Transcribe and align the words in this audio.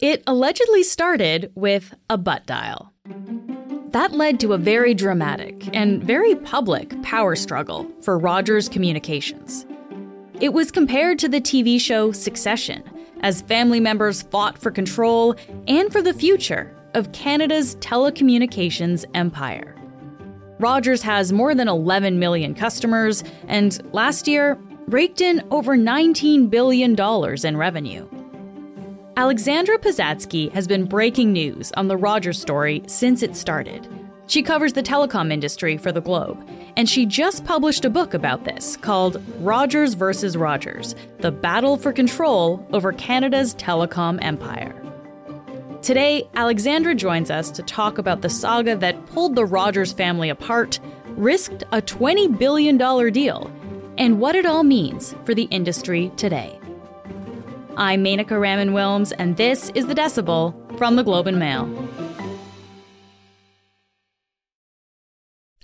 It 0.00 0.22
allegedly 0.28 0.84
started 0.84 1.50
with 1.56 1.92
a 2.08 2.16
butt 2.16 2.46
dial. 2.46 2.92
That 3.90 4.12
led 4.12 4.38
to 4.38 4.52
a 4.52 4.58
very 4.58 4.94
dramatic 4.94 5.68
and 5.74 6.00
very 6.00 6.36
public 6.36 7.02
power 7.02 7.34
struggle 7.34 7.84
for 8.02 8.16
Rogers 8.16 8.68
Communications. 8.68 9.66
It 10.40 10.52
was 10.52 10.70
compared 10.70 11.18
to 11.18 11.28
the 11.28 11.40
TV 11.40 11.80
show 11.80 12.12
Succession, 12.12 12.84
as 13.22 13.42
family 13.42 13.80
members 13.80 14.22
fought 14.22 14.56
for 14.56 14.70
control 14.70 15.34
and 15.66 15.90
for 15.90 16.00
the 16.00 16.14
future 16.14 16.72
of 16.94 17.10
Canada's 17.10 17.74
telecommunications 17.76 19.04
empire. 19.14 19.74
Rogers 20.60 21.02
has 21.02 21.32
more 21.32 21.56
than 21.56 21.66
11 21.66 22.20
million 22.20 22.54
customers, 22.54 23.24
and 23.48 23.82
last 23.92 24.28
year 24.28 24.60
raked 24.86 25.20
in 25.20 25.44
over 25.50 25.76
$19 25.76 26.48
billion 26.50 26.94
in 27.44 27.56
revenue. 27.56 28.17
Alexandra 29.18 29.76
Posadzki 29.76 30.48
has 30.52 30.68
been 30.68 30.84
breaking 30.84 31.32
news 31.32 31.72
on 31.72 31.88
the 31.88 31.96
Rogers 31.96 32.40
story 32.40 32.84
since 32.86 33.20
it 33.20 33.34
started. 33.34 33.88
She 34.28 34.44
covers 34.44 34.74
the 34.74 34.82
telecom 34.84 35.32
industry 35.32 35.76
for 35.76 35.90
the 35.90 36.00
Globe, 36.00 36.48
and 36.76 36.88
she 36.88 37.04
just 37.04 37.44
published 37.44 37.84
a 37.84 37.90
book 37.90 38.14
about 38.14 38.44
this 38.44 38.76
called 38.76 39.20
Rogers 39.40 39.94
versus 39.94 40.36
Rogers 40.36 40.94
The 41.18 41.32
Battle 41.32 41.76
for 41.76 41.92
Control 41.92 42.64
Over 42.72 42.92
Canada's 42.92 43.56
Telecom 43.56 44.22
Empire. 44.22 44.72
Today, 45.82 46.28
Alexandra 46.34 46.94
joins 46.94 47.28
us 47.28 47.50
to 47.50 47.62
talk 47.64 47.98
about 47.98 48.22
the 48.22 48.30
saga 48.30 48.76
that 48.76 49.04
pulled 49.06 49.34
the 49.34 49.44
Rogers 49.44 49.92
family 49.92 50.28
apart, 50.28 50.78
risked 51.16 51.64
a 51.72 51.82
$20 51.82 52.38
billion 52.38 52.76
deal, 53.12 53.50
and 53.98 54.20
what 54.20 54.36
it 54.36 54.46
all 54.46 54.62
means 54.62 55.16
for 55.24 55.34
the 55.34 55.48
industry 55.50 56.12
today. 56.16 56.60
I'm 57.78 58.02
Manika 58.02 58.40
Raman 58.40 58.70
Wilms, 58.70 59.12
and 59.20 59.36
this 59.36 59.70
is 59.76 59.86
The 59.86 59.94
Decibel 59.94 60.76
from 60.78 60.96
the 60.96 61.04
Globe 61.04 61.28
and 61.28 61.38
Mail. 61.38 61.64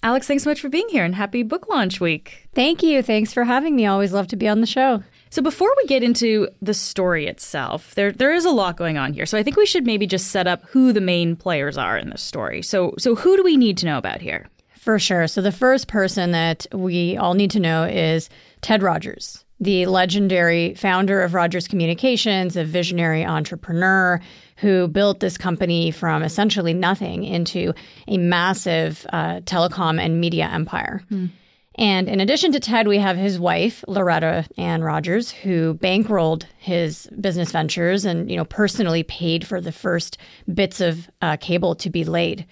Alex, 0.00 0.28
thanks 0.28 0.44
so 0.44 0.50
much 0.50 0.60
for 0.60 0.68
being 0.68 0.88
here 0.90 1.04
and 1.04 1.16
happy 1.16 1.42
book 1.42 1.66
launch 1.68 2.00
week. 2.00 2.48
Thank 2.54 2.84
you. 2.84 3.02
Thanks 3.02 3.32
for 3.32 3.42
having 3.42 3.74
me. 3.74 3.86
Always 3.86 4.12
love 4.12 4.28
to 4.28 4.36
be 4.36 4.46
on 4.46 4.60
the 4.60 4.66
show. 4.66 5.02
So 5.30 5.42
before 5.42 5.74
we 5.76 5.88
get 5.88 6.04
into 6.04 6.46
the 6.62 6.72
story 6.72 7.26
itself, 7.26 7.96
there 7.96 8.12
there 8.12 8.32
is 8.32 8.44
a 8.44 8.50
lot 8.50 8.76
going 8.76 8.96
on 8.96 9.12
here. 9.12 9.26
So 9.26 9.36
I 9.36 9.42
think 9.42 9.56
we 9.56 9.66
should 9.66 9.84
maybe 9.84 10.06
just 10.06 10.28
set 10.28 10.46
up 10.46 10.62
who 10.66 10.92
the 10.92 11.00
main 11.00 11.34
players 11.34 11.76
are 11.76 11.98
in 11.98 12.10
this 12.10 12.22
story. 12.22 12.62
So 12.62 12.94
so 12.96 13.16
who 13.16 13.36
do 13.36 13.42
we 13.42 13.56
need 13.56 13.76
to 13.78 13.86
know 13.86 13.98
about 13.98 14.20
here? 14.20 14.46
For 14.78 15.00
sure. 15.00 15.26
So 15.26 15.42
the 15.42 15.50
first 15.50 15.88
person 15.88 16.30
that 16.30 16.68
we 16.72 17.16
all 17.16 17.34
need 17.34 17.50
to 17.50 17.60
know 17.60 17.82
is 17.82 18.30
Ted 18.60 18.84
Rogers, 18.84 19.43
the 19.60 19.86
legendary 19.86 20.74
founder 20.74 21.22
of 21.22 21.34
Rogers 21.34 21.68
Communications, 21.68 22.56
a 22.56 22.64
visionary 22.64 23.24
entrepreneur 23.24 24.20
who 24.56 24.88
built 24.88 25.20
this 25.20 25.38
company 25.38 25.90
from 25.90 26.22
essentially 26.22 26.74
nothing 26.74 27.24
into 27.24 27.72
a 28.08 28.18
massive 28.18 29.06
uh, 29.12 29.40
telecom 29.40 30.00
and 30.00 30.20
media 30.20 30.48
empire. 30.52 31.02
Mm. 31.10 31.30
And 31.76 32.08
in 32.08 32.20
addition 32.20 32.52
to 32.52 32.60
Ted, 32.60 32.86
we 32.86 32.98
have 32.98 33.16
his 33.16 33.38
wife, 33.38 33.84
Loretta 33.88 34.46
Ann 34.56 34.82
Rogers, 34.82 35.32
who 35.32 35.74
bankrolled 35.74 36.44
his 36.58 37.08
business 37.20 37.50
ventures 37.50 38.04
and, 38.04 38.30
you 38.30 38.36
know, 38.36 38.44
personally 38.44 39.02
paid 39.02 39.44
for 39.44 39.60
the 39.60 39.72
first 39.72 40.16
bits 40.52 40.80
of 40.80 41.10
uh, 41.20 41.36
cable 41.36 41.74
to 41.76 41.90
be 41.90 42.04
laid. 42.04 42.46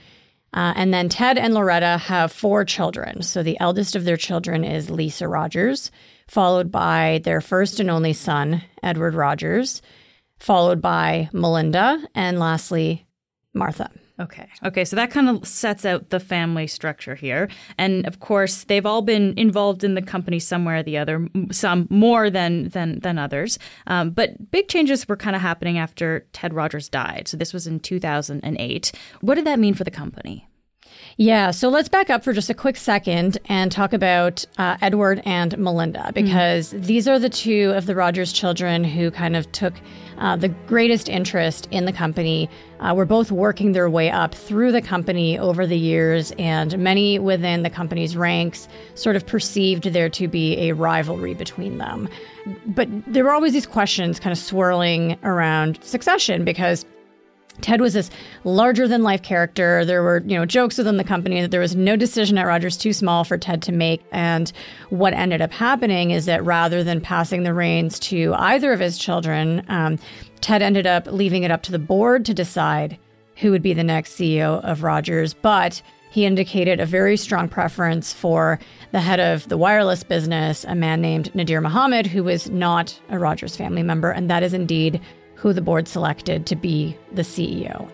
Uh, 0.54 0.72
and 0.76 0.92
then 0.92 1.08
Ted 1.08 1.38
and 1.38 1.54
Loretta 1.54 1.98
have 1.98 2.32
four 2.32 2.64
children. 2.64 3.22
So 3.22 3.42
the 3.42 3.58
eldest 3.60 3.94
of 3.94 4.04
their 4.04 4.16
children 4.16 4.64
is 4.64 4.90
Lisa 4.90 5.28
Rogers, 5.28 5.92
followed 6.32 6.72
by 6.72 7.20
their 7.24 7.42
first 7.42 7.78
and 7.78 7.90
only 7.90 8.14
son, 8.14 8.62
Edward 8.82 9.14
Rogers, 9.14 9.82
followed 10.38 10.80
by 10.80 11.28
Melinda, 11.34 12.02
and 12.14 12.38
lastly, 12.38 13.06
Martha. 13.52 13.90
Okay. 14.18 14.48
Okay. 14.64 14.86
So 14.86 14.96
that 14.96 15.10
kind 15.10 15.28
of 15.28 15.46
sets 15.46 15.84
out 15.84 16.08
the 16.08 16.18
family 16.18 16.66
structure 16.66 17.14
here. 17.14 17.50
And 17.76 18.06
of 18.06 18.20
course, 18.20 18.64
they've 18.64 18.86
all 18.86 19.02
been 19.02 19.34
involved 19.36 19.84
in 19.84 19.94
the 19.94 20.00
company 20.00 20.38
somewhere 20.38 20.78
or 20.78 20.82
the 20.82 20.96
other, 20.96 21.28
some 21.50 21.86
more 21.90 22.30
than 22.30 22.68
than 22.68 23.00
than 23.00 23.18
others. 23.18 23.58
Um, 23.86 24.10
but 24.10 24.50
big 24.50 24.68
changes 24.68 25.06
were 25.06 25.16
kind 25.16 25.36
of 25.36 25.42
happening 25.42 25.76
after 25.76 26.26
Ted 26.32 26.54
Rogers 26.54 26.88
died. 26.88 27.28
So 27.28 27.36
this 27.36 27.52
was 27.52 27.66
in 27.66 27.78
2008. 27.78 28.92
What 29.20 29.34
did 29.34 29.44
that 29.44 29.58
mean 29.58 29.74
for 29.74 29.84
the 29.84 29.90
company? 29.90 30.48
Yeah, 31.16 31.50
so 31.50 31.68
let's 31.68 31.88
back 31.88 32.10
up 32.10 32.24
for 32.24 32.32
just 32.32 32.50
a 32.50 32.54
quick 32.54 32.76
second 32.76 33.38
and 33.46 33.70
talk 33.70 33.92
about 33.92 34.44
uh, 34.58 34.76
Edward 34.80 35.22
and 35.24 35.56
Melinda 35.58 36.00
mm-hmm. 36.00 36.12
because 36.12 36.72
mm. 36.72 36.84
these 36.84 37.06
are 37.06 37.18
the 37.18 37.28
two 37.28 37.72
of 37.76 37.86
the 37.86 37.94
Rogers 37.94 38.32
children 38.32 38.82
who 38.84 39.10
kind 39.10 39.36
of 39.36 39.50
took 39.52 39.74
uh, 40.18 40.36
the 40.36 40.48
greatest 40.48 41.08
interest 41.08 41.68
in 41.70 41.84
the 41.84 41.92
company. 41.92 42.48
Uh, 42.80 42.92
were 42.92 43.06
both 43.06 43.30
working 43.30 43.70
their 43.70 43.88
way 43.88 44.10
up 44.10 44.34
through 44.34 44.72
the 44.72 44.82
company 44.82 45.38
over 45.38 45.68
the 45.68 45.78
years, 45.78 46.32
and 46.36 46.76
many 46.78 47.16
within 47.16 47.62
the 47.62 47.70
company's 47.70 48.16
ranks 48.16 48.66
sort 48.96 49.14
of 49.14 49.24
perceived 49.24 49.84
there 49.84 50.08
to 50.08 50.26
be 50.26 50.58
a 50.58 50.72
rivalry 50.72 51.32
between 51.32 51.78
them. 51.78 52.08
But 52.66 52.88
there 53.06 53.22
were 53.22 53.30
always 53.30 53.52
these 53.52 53.66
questions 53.66 54.18
kind 54.18 54.32
of 54.32 54.38
swirling 54.38 55.16
around 55.22 55.78
succession 55.84 56.44
because 56.44 56.84
Ted 57.62 57.80
was 57.80 57.94
this 57.94 58.10
larger 58.44 58.86
than 58.86 59.02
life 59.02 59.22
character. 59.22 59.84
There 59.84 60.02
were, 60.02 60.22
you 60.26 60.36
know, 60.36 60.44
jokes 60.44 60.78
within 60.78 60.96
the 60.96 61.04
company 61.04 61.40
that 61.40 61.50
there 61.50 61.60
was 61.60 61.74
no 61.74 61.96
decision 61.96 62.36
at 62.38 62.46
Rogers 62.46 62.76
too 62.76 62.92
small 62.92 63.24
for 63.24 63.38
Ted 63.38 63.62
to 63.62 63.72
make. 63.72 64.02
And 64.12 64.52
what 64.90 65.14
ended 65.14 65.40
up 65.40 65.52
happening 65.52 66.10
is 66.10 66.26
that 66.26 66.44
rather 66.44 66.84
than 66.84 67.00
passing 67.00 67.42
the 67.42 67.54
reins 67.54 67.98
to 68.00 68.34
either 68.36 68.72
of 68.72 68.80
his 68.80 68.98
children, 68.98 69.64
um, 69.68 69.98
Ted 70.40 70.62
ended 70.62 70.86
up 70.86 71.06
leaving 71.06 71.44
it 71.44 71.50
up 71.50 71.62
to 71.62 71.72
the 71.72 71.78
board 71.78 72.24
to 72.26 72.34
decide 72.34 72.98
who 73.36 73.50
would 73.50 73.62
be 73.62 73.72
the 73.72 73.84
next 73.84 74.12
CEO 74.12 74.62
of 74.64 74.82
Rogers. 74.82 75.34
But 75.34 75.80
he 76.10 76.26
indicated 76.26 76.78
a 76.78 76.84
very 76.84 77.16
strong 77.16 77.48
preference 77.48 78.12
for 78.12 78.58
the 78.90 79.00
head 79.00 79.18
of 79.18 79.48
the 79.48 79.56
wireless 79.56 80.02
business, 80.02 80.64
a 80.64 80.74
man 80.74 81.00
named 81.00 81.34
Nadir 81.34 81.62
Mohamed, 81.62 82.06
who 82.06 82.22
was 82.22 82.50
not 82.50 83.00
a 83.08 83.18
Rogers 83.18 83.56
family 83.56 83.82
member. 83.82 84.10
And 84.10 84.28
that 84.28 84.42
is 84.42 84.52
indeed 84.52 85.00
who 85.42 85.52
the 85.52 85.60
board 85.60 85.88
selected 85.88 86.46
to 86.46 86.54
be 86.54 86.96
the 87.10 87.22
CEO. 87.22 87.90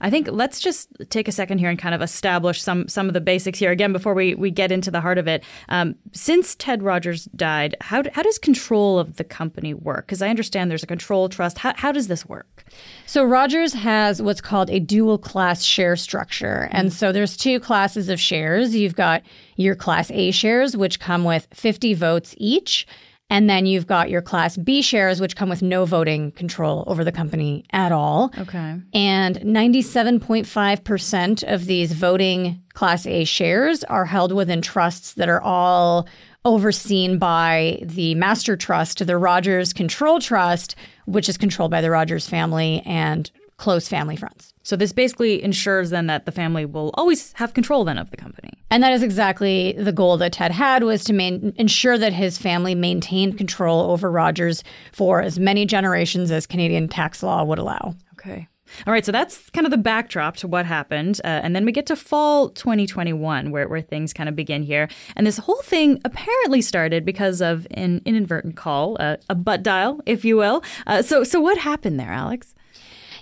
I 0.00 0.10
think 0.10 0.28
let's 0.30 0.60
just 0.60 0.90
take 1.08 1.26
a 1.26 1.32
second 1.32 1.58
here 1.58 1.70
and 1.70 1.78
kind 1.78 1.94
of 1.94 2.02
establish 2.02 2.62
some 2.62 2.86
some 2.86 3.08
of 3.08 3.14
the 3.14 3.20
basics 3.20 3.58
here 3.58 3.72
again 3.72 3.92
before 3.92 4.14
we, 4.14 4.34
we 4.34 4.50
get 4.50 4.70
into 4.70 4.90
the 4.90 5.00
heart 5.00 5.16
of 5.16 5.26
it. 5.26 5.42
Um, 5.70 5.96
since 6.12 6.54
Ted 6.54 6.82
Rogers 6.82 7.24
died, 7.34 7.76
how, 7.80 8.02
how 8.12 8.22
does 8.22 8.38
control 8.38 8.98
of 8.98 9.16
the 9.16 9.24
company 9.24 9.72
work? 9.74 10.06
Because 10.06 10.22
I 10.22 10.28
understand 10.28 10.70
there's 10.70 10.84
a 10.84 10.86
control 10.86 11.30
trust. 11.30 11.58
How, 11.58 11.72
how 11.76 11.90
does 11.90 12.06
this 12.06 12.26
work? 12.26 12.64
So 13.06 13.24
Rogers 13.24 13.72
has 13.72 14.22
what's 14.22 14.42
called 14.42 14.70
a 14.70 14.78
dual 14.78 15.18
class 15.18 15.64
share 15.64 15.96
structure, 15.96 16.68
and 16.70 16.92
so 16.92 17.10
there's 17.10 17.36
two 17.38 17.58
classes 17.58 18.08
of 18.10 18.20
shares. 18.20 18.76
You've 18.76 18.94
got 18.94 19.22
your 19.56 19.74
Class 19.74 20.10
A 20.12 20.30
shares, 20.30 20.76
which 20.76 21.00
come 21.00 21.24
with 21.24 21.48
50 21.52 21.94
votes 21.94 22.34
each. 22.38 22.86
And 23.30 23.50
then 23.50 23.66
you've 23.66 23.86
got 23.86 24.08
your 24.08 24.22
Class 24.22 24.56
B 24.56 24.80
shares, 24.80 25.20
which 25.20 25.36
come 25.36 25.50
with 25.50 25.60
no 25.60 25.84
voting 25.84 26.32
control 26.32 26.82
over 26.86 27.04
the 27.04 27.12
company 27.12 27.66
at 27.72 27.92
all. 27.92 28.32
Okay. 28.38 28.80
And 28.94 29.36
97.5% 29.36 31.52
of 31.52 31.66
these 31.66 31.92
voting 31.92 32.62
Class 32.72 33.06
A 33.06 33.24
shares 33.24 33.84
are 33.84 34.06
held 34.06 34.32
within 34.32 34.62
trusts 34.62 35.12
that 35.14 35.28
are 35.28 35.42
all 35.42 36.08
overseen 36.44 37.18
by 37.18 37.80
the 37.82 38.14
master 38.14 38.56
trust, 38.56 39.06
the 39.06 39.18
Rogers 39.18 39.74
Control 39.74 40.20
Trust, 40.20 40.74
which 41.04 41.28
is 41.28 41.36
controlled 41.36 41.70
by 41.70 41.82
the 41.82 41.90
Rogers 41.90 42.26
family 42.26 42.82
and 42.86 43.30
close 43.58 43.88
family 43.88 44.16
friends. 44.16 44.54
So 44.68 44.76
this 44.76 44.92
basically 44.92 45.42
ensures 45.42 45.88
then 45.88 46.08
that 46.08 46.26
the 46.26 46.30
family 46.30 46.66
will 46.66 46.90
always 46.92 47.32
have 47.36 47.54
control 47.54 47.86
then 47.86 47.96
of 47.96 48.10
the 48.10 48.18
company. 48.18 48.50
And 48.70 48.82
that 48.82 48.92
is 48.92 49.02
exactly 49.02 49.72
the 49.78 49.92
goal 49.92 50.18
that 50.18 50.34
Ted 50.34 50.52
had 50.52 50.84
was 50.84 51.04
to 51.04 51.14
main, 51.14 51.54
ensure 51.56 51.96
that 51.96 52.12
his 52.12 52.36
family 52.36 52.74
maintained 52.74 53.38
control 53.38 53.90
over 53.90 54.10
Rogers 54.10 54.62
for 54.92 55.22
as 55.22 55.38
many 55.38 55.64
generations 55.64 56.30
as 56.30 56.46
Canadian 56.46 56.86
tax 56.86 57.22
law 57.22 57.44
would 57.44 57.58
allow. 57.58 57.94
Okay. 58.12 58.46
All 58.86 58.92
right, 58.92 59.06
so 59.06 59.10
that's 59.10 59.48
kind 59.50 59.66
of 59.66 59.70
the 59.70 59.78
backdrop 59.78 60.36
to 60.36 60.46
what 60.46 60.66
happened. 60.66 61.18
Uh, 61.24 61.28
and 61.28 61.56
then 61.56 61.64
we 61.64 61.72
get 61.72 61.86
to 61.86 61.96
fall 61.96 62.50
2021, 62.50 63.50
where, 63.50 63.66
where 63.68 63.80
things 63.80 64.12
kind 64.12 64.28
of 64.28 64.36
begin 64.36 64.62
here. 64.62 64.90
And 65.16 65.26
this 65.26 65.38
whole 65.38 65.62
thing 65.62 65.98
apparently 66.04 66.60
started 66.60 67.06
because 67.06 67.40
of 67.40 67.66
an 67.70 68.02
inadvertent 68.04 68.56
call, 68.56 68.98
uh, 69.00 69.16
a 69.30 69.34
butt 69.34 69.62
dial, 69.62 70.02
if 70.04 70.26
you 70.26 70.36
will. 70.36 70.62
Uh, 70.86 71.00
so, 71.00 71.24
so 71.24 71.40
what 71.40 71.56
happened 71.56 71.98
there, 71.98 72.12
Alex? 72.12 72.54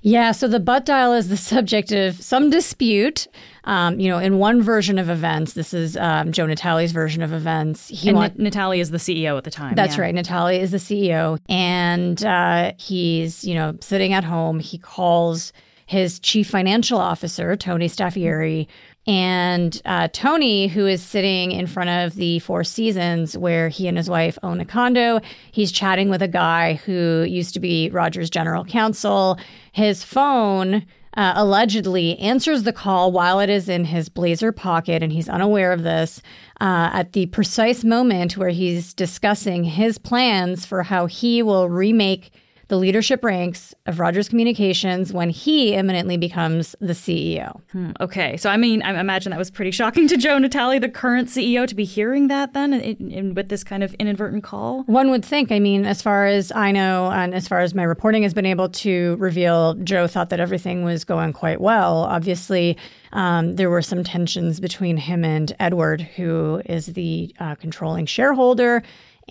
Yeah, 0.03 0.33
so 0.33 0.49
the 0.49 0.61
butt 0.61 0.87
dial 0.87 1.13
is 1.13 1.29
the 1.29 1.37
subject 1.37 1.93
of 1.93 2.21
some 2.23 2.51
dispute. 2.51 3.27
Um, 3.65 3.99
you 3.99 4.09
know, 4.09 4.19
in 4.19 4.39
one 4.39 4.63
version 4.63 4.99
of 4.99 5.09
events, 5.11 5.55
this 5.55 5.75
is 5.75 5.97
um, 5.97 6.31
Joe 6.31 6.47
Natale's 6.47 6.93
version 6.93 7.23
of 7.23 7.33
events. 7.33 7.89
He 7.89 8.09
and 8.09 8.17
want- 8.17 8.39
Natale 8.39 8.73
is 8.73 8.91
the 8.91 8.99
CEO 8.99 9.37
at 9.37 9.45
the 9.45 9.51
time. 9.51 9.75
That's 9.75 9.97
yeah. 9.97 10.03
right. 10.03 10.15
Natale 10.15 10.49
is 10.61 10.71
the 10.71 10.77
CEO, 10.77 11.39
and 11.49 12.25
uh, 12.25 12.73
he's 12.79 13.45
you 13.45 13.55
know 13.55 13.77
sitting 13.81 14.13
at 14.13 14.25
home. 14.25 14.61
He 14.61 14.79
calls 14.79 15.53
his 15.87 16.19
chief 16.19 16.49
financial 16.49 16.99
officer, 16.99 17.57
Tony 17.57 17.89
Staffieri, 17.89 18.67
And 19.07 19.81
uh, 19.85 20.09
Tony, 20.13 20.67
who 20.67 20.87
is 20.87 21.01
sitting 21.01 21.53
in 21.53 21.69
front 21.69 21.91
of 21.91 22.17
the 22.17 22.41
Four 22.41 22.65
Seasons 22.65 23.39
where 23.39 23.69
he 23.69 23.87
and 23.87 23.97
his 23.97 24.11
wife 24.11 24.37
own 24.43 24.61
a 24.61 24.65
condo, 24.65 25.21
he's 25.53 25.71
chatting 25.71 26.09
with 26.09 26.23
a 26.23 26.29
guy 26.29 26.75
who 26.75 27.23
used 27.23 27.55
to 27.55 27.61
be 27.61 27.89
Rogers' 27.91 28.31
general 28.31 28.65
counsel. 28.65 29.39
His 29.71 30.03
phone 30.03 30.85
uh, 31.17 31.33
allegedly 31.37 32.19
answers 32.19 32.65
the 32.65 32.73
call 32.73 33.13
while 33.13 33.39
it 33.39 33.49
is 33.49 33.69
in 33.69 33.85
his 33.85 34.09
blazer 34.09 34.51
pocket, 34.51 35.03
and 35.03 35.13
he's 35.13 35.29
unaware 35.29 35.73
of 35.73 35.85
this 35.85 36.21
uh, 36.61 36.91
at 36.93 37.13
the 37.13 37.27
precise 37.27 37.85
moment 37.85 38.37
where 38.37 38.51
he's 38.51 38.93
discussing 38.93 39.63
his 39.65 39.99
plans 39.99 40.67
for 40.67 40.83
how 40.83 41.07
he 41.07 41.43
will 41.43 41.69
remake 41.69 42.33
the 42.69 42.77
leadership 42.77 43.23
ranks 43.23 43.75
of 43.87 44.01
Rogers 44.01 44.29
Communications 44.29 45.13
when 45.13 45.31
he 45.31 45.75
imminently 45.75 46.17
becomes 46.17 46.75
the 46.81 46.95
CEO. 46.95 47.61
Hmm, 47.71 47.93
okay. 48.01 48.37
So, 48.37 48.51
I 48.51 48.57
mean, 48.57 48.83
I 48.83 48.99
imagine 48.99 49.31
that 49.31 49.39
was 49.39 49.51
pretty 49.51 49.71
shocking 49.71 50.09
to 50.09 50.17
Joe 50.17 50.39
Natale, 50.39 50.81
the 50.81 50.89
current 50.89 51.29
CEO, 51.29 51.67
to 51.67 51.75
be 51.75 51.85
hearing 51.85 52.29
that 52.29 52.55
then 52.55 52.75
in, 52.75 53.11
in, 53.11 53.35
with 53.35 53.49
this 53.49 53.63
kind 53.63 53.85
of 53.85 53.95
inadvertent 53.95 54.43
call. 54.43 54.83
One 54.85 55.11
would 55.11 55.25
think. 55.25 55.53
I 55.53 55.61
mean, 55.61 55.87
as 55.87 56.03
far 56.03 56.27
as 56.27 56.51
I 56.53 56.73
know, 56.73 57.11
and 57.11 57.35
as 57.35 57.47
far 57.47 57.61
as 57.61 57.75
my 57.75 57.85
reporting 57.85 58.25
has 58.25 58.35
been 58.35 58.47
able 58.47 58.69
to 58.69 59.17
reveal, 59.17 59.75
Joe 59.75 60.09
thought 60.09 60.31
that 60.31 60.41
everything 60.41 60.85
was 60.85 61.05
going 61.05 61.33
quite 61.33 61.61
well. 61.61 61.99
Obviously, 61.99 62.77
um, 63.13 63.57
there 63.57 63.71
were 63.71 63.83
some 63.83 64.03
tensions 64.03 64.59
between 64.59 64.97
him 64.97 65.25
and 65.25 65.55
Edward, 65.61 66.01
who 66.01 66.63
is 66.67 66.87
the 66.87 67.33
uh, 67.39 67.55
controlling 67.55 68.07
shareholder 68.07 68.83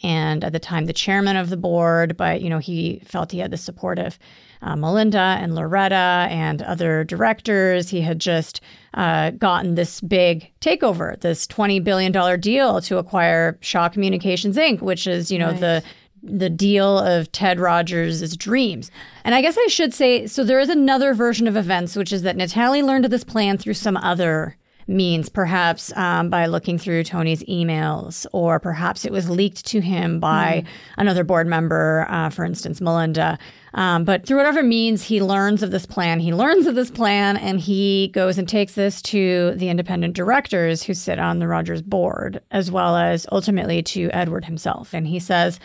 and 0.04 0.44
at 0.44 0.52
the 0.52 0.60
time 0.60 0.86
the 0.86 0.94
chairman 0.94 1.38
of 1.38 1.50
the 1.50 1.58
board, 1.58 2.18
but 2.18 2.42
you 2.42 2.50
know 2.50 2.60
he 2.60 3.02
felt 3.06 3.32
he 3.32 3.40
had 3.40 3.52
the 3.52 3.58
support 3.58 4.00
of 4.00 4.20
uh, 4.62 4.76
Melinda 4.76 5.38
and 5.40 5.56
Loretta 5.56 6.28
and 6.30 6.62
other 6.62 7.04
directors. 7.04 7.90
He 7.90 8.02
had 8.02 8.20
just 8.20 8.62
uh, 8.94 9.32
gotten 9.32 9.76
this 9.76 10.02
big 10.02 10.52
takeover, 10.60 11.20
this 11.22 11.48
twenty 11.48 11.80
billion 11.80 12.12
dollar 12.12 12.38
deal 12.38 12.82
to 12.82 12.98
acquire 12.98 13.58
Shaw 13.62 13.90
Communications 13.90 14.58
Inc., 14.58 14.82
which 14.82 15.08
is 15.08 15.32
you 15.32 15.40
know 15.40 15.52
right. 15.52 15.60
the 15.60 15.84
the 16.24 16.50
deal 16.50 16.98
of 16.98 17.32
Ted 17.32 17.60
Rogers' 17.60 18.36
dreams. 18.36 18.90
And 19.24 19.36
I 19.36 19.42
guess 19.42 19.58
I 19.58 19.68
should 19.68 19.94
say 19.94 20.28
so 20.28 20.44
there 20.44 20.60
is 20.60 20.70
another 20.70 21.14
version 21.14 21.48
of 21.48 21.56
events, 21.56 21.96
which 21.96 22.12
is 22.12 22.24
that 22.24 22.36
Natale 22.36 22.86
learned 22.86 23.06
of 23.06 23.12
this 23.12 23.24
plan 23.24 23.58
through 23.58 23.76
some 23.76 23.98
other 23.98 24.58
means, 24.88 25.30
perhaps 25.30 25.96
um, 25.96 26.30
by 26.30 26.46
looking 26.46 26.78
through 26.78 27.04
Tony's 27.04 27.44
emails, 27.44 28.26
or 28.32 28.60
perhaps 28.60 29.06
it 29.06 29.12
was 29.12 29.30
leaked 29.30 29.66
to 29.68 29.82
him 29.82 30.20
by 30.20 30.64
mm. 30.64 30.68
another 30.98 31.24
board 31.24 31.48
member, 31.48 32.06
uh, 32.10 32.30
for 32.30 32.46
instance, 32.46 32.80
Melinda. 32.82 33.40
Um, 33.74 34.06
but 34.06 34.26
through 34.26 34.38
whatever 34.38 34.64
means, 34.64 35.04
he 35.04 35.22
learns 35.22 35.64
of 35.64 35.72
this 35.72 35.86
plan. 35.86 36.20
He 36.20 36.34
learns 36.34 36.68
of 36.68 36.76
this 36.76 36.92
plan, 36.92 37.36
and 37.38 37.60
he 37.60 38.10
goes 38.14 38.38
and 38.38 38.48
takes 38.48 38.74
this 38.74 39.02
to 39.04 39.54
the 39.56 39.70
independent 39.70 40.16
directors 40.16 40.84
who 40.84 40.94
sit 40.94 41.20
on 41.20 41.40
the 41.40 41.48
Rogers 41.48 41.82
board, 41.82 42.42
as 42.52 42.72
well 42.72 42.96
as 42.96 43.26
ultimately 43.32 43.82
to 43.84 44.10
Edward 44.12 44.46
himself. 44.46 44.94
And 44.94 45.08
he 45.08 45.20
says, 45.20 45.60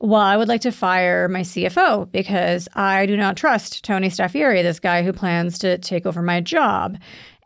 well, 0.00 0.20
I 0.20 0.36
would 0.36 0.48
like 0.48 0.60
to 0.60 0.70
fire 0.70 1.28
my 1.28 1.40
CFO 1.40 2.10
because 2.12 2.68
I 2.74 3.06
do 3.06 3.16
not 3.16 3.36
trust 3.36 3.84
Tony 3.84 4.08
Staffieri, 4.08 4.62
this 4.62 4.78
guy 4.78 5.02
who 5.02 5.12
plans 5.12 5.58
to 5.60 5.78
take 5.78 6.06
over 6.06 6.22
my 6.22 6.40
job. 6.40 6.98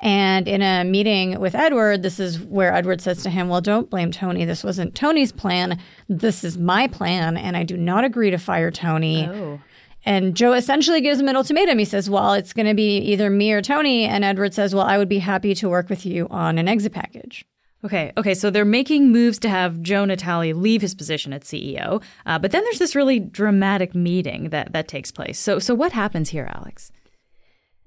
And 0.02 0.48
in 0.48 0.60
a 0.60 0.84
meeting 0.84 1.40
with 1.40 1.54
Edward, 1.54 2.02
this 2.02 2.18
is 2.18 2.40
where 2.40 2.74
Edward 2.74 3.00
says 3.00 3.22
to 3.22 3.30
him, 3.30 3.48
Well, 3.48 3.60
don't 3.60 3.88
blame 3.88 4.10
Tony. 4.10 4.44
This 4.44 4.64
wasn't 4.64 4.94
Tony's 4.94 5.32
plan. 5.32 5.78
This 6.08 6.44
is 6.44 6.58
my 6.58 6.88
plan. 6.88 7.36
And 7.36 7.56
I 7.56 7.62
do 7.62 7.76
not 7.76 8.04
agree 8.04 8.30
to 8.30 8.38
fire 8.38 8.70
Tony. 8.70 9.26
Oh. 9.26 9.60
And 10.04 10.34
Joe 10.34 10.52
essentially 10.52 11.00
gives 11.00 11.20
him 11.20 11.28
an 11.28 11.36
ultimatum. 11.36 11.78
He 11.78 11.84
says, 11.84 12.10
Well, 12.10 12.34
it's 12.34 12.52
going 12.52 12.66
to 12.66 12.74
be 12.74 12.98
either 12.98 13.30
me 13.30 13.52
or 13.52 13.62
Tony. 13.62 14.04
And 14.04 14.24
Edward 14.24 14.52
says, 14.52 14.74
Well, 14.74 14.84
I 14.84 14.98
would 14.98 15.08
be 15.08 15.20
happy 15.20 15.54
to 15.54 15.68
work 15.68 15.88
with 15.88 16.04
you 16.04 16.26
on 16.30 16.58
an 16.58 16.68
exit 16.68 16.92
package. 16.92 17.46
Okay, 17.84 18.12
okay, 18.16 18.34
so 18.34 18.48
they're 18.48 18.64
making 18.64 19.10
moves 19.10 19.40
to 19.40 19.48
have 19.48 19.82
Joe 19.82 20.04
Natale 20.04 20.54
leave 20.54 20.82
his 20.82 20.94
position 20.94 21.32
as 21.32 21.42
CEO, 21.42 22.00
uh, 22.26 22.38
but 22.38 22.52
then 22.52 22.62
there's 22.62 22.78
this 22.78 22.94
really 22.94 23.18
dramatic 23.18 23.92
meeting 23.92 24.50
that 24.50 24.72
that 24.72 24.86
takes 24.86 25.10
place. 25.10 25.38
So, 25.38 25.58
so 25.58 25.74
what 25.74 25.90
happens 25.90 26.28
here, 26.28 26.48
Alex? 26.54 26.92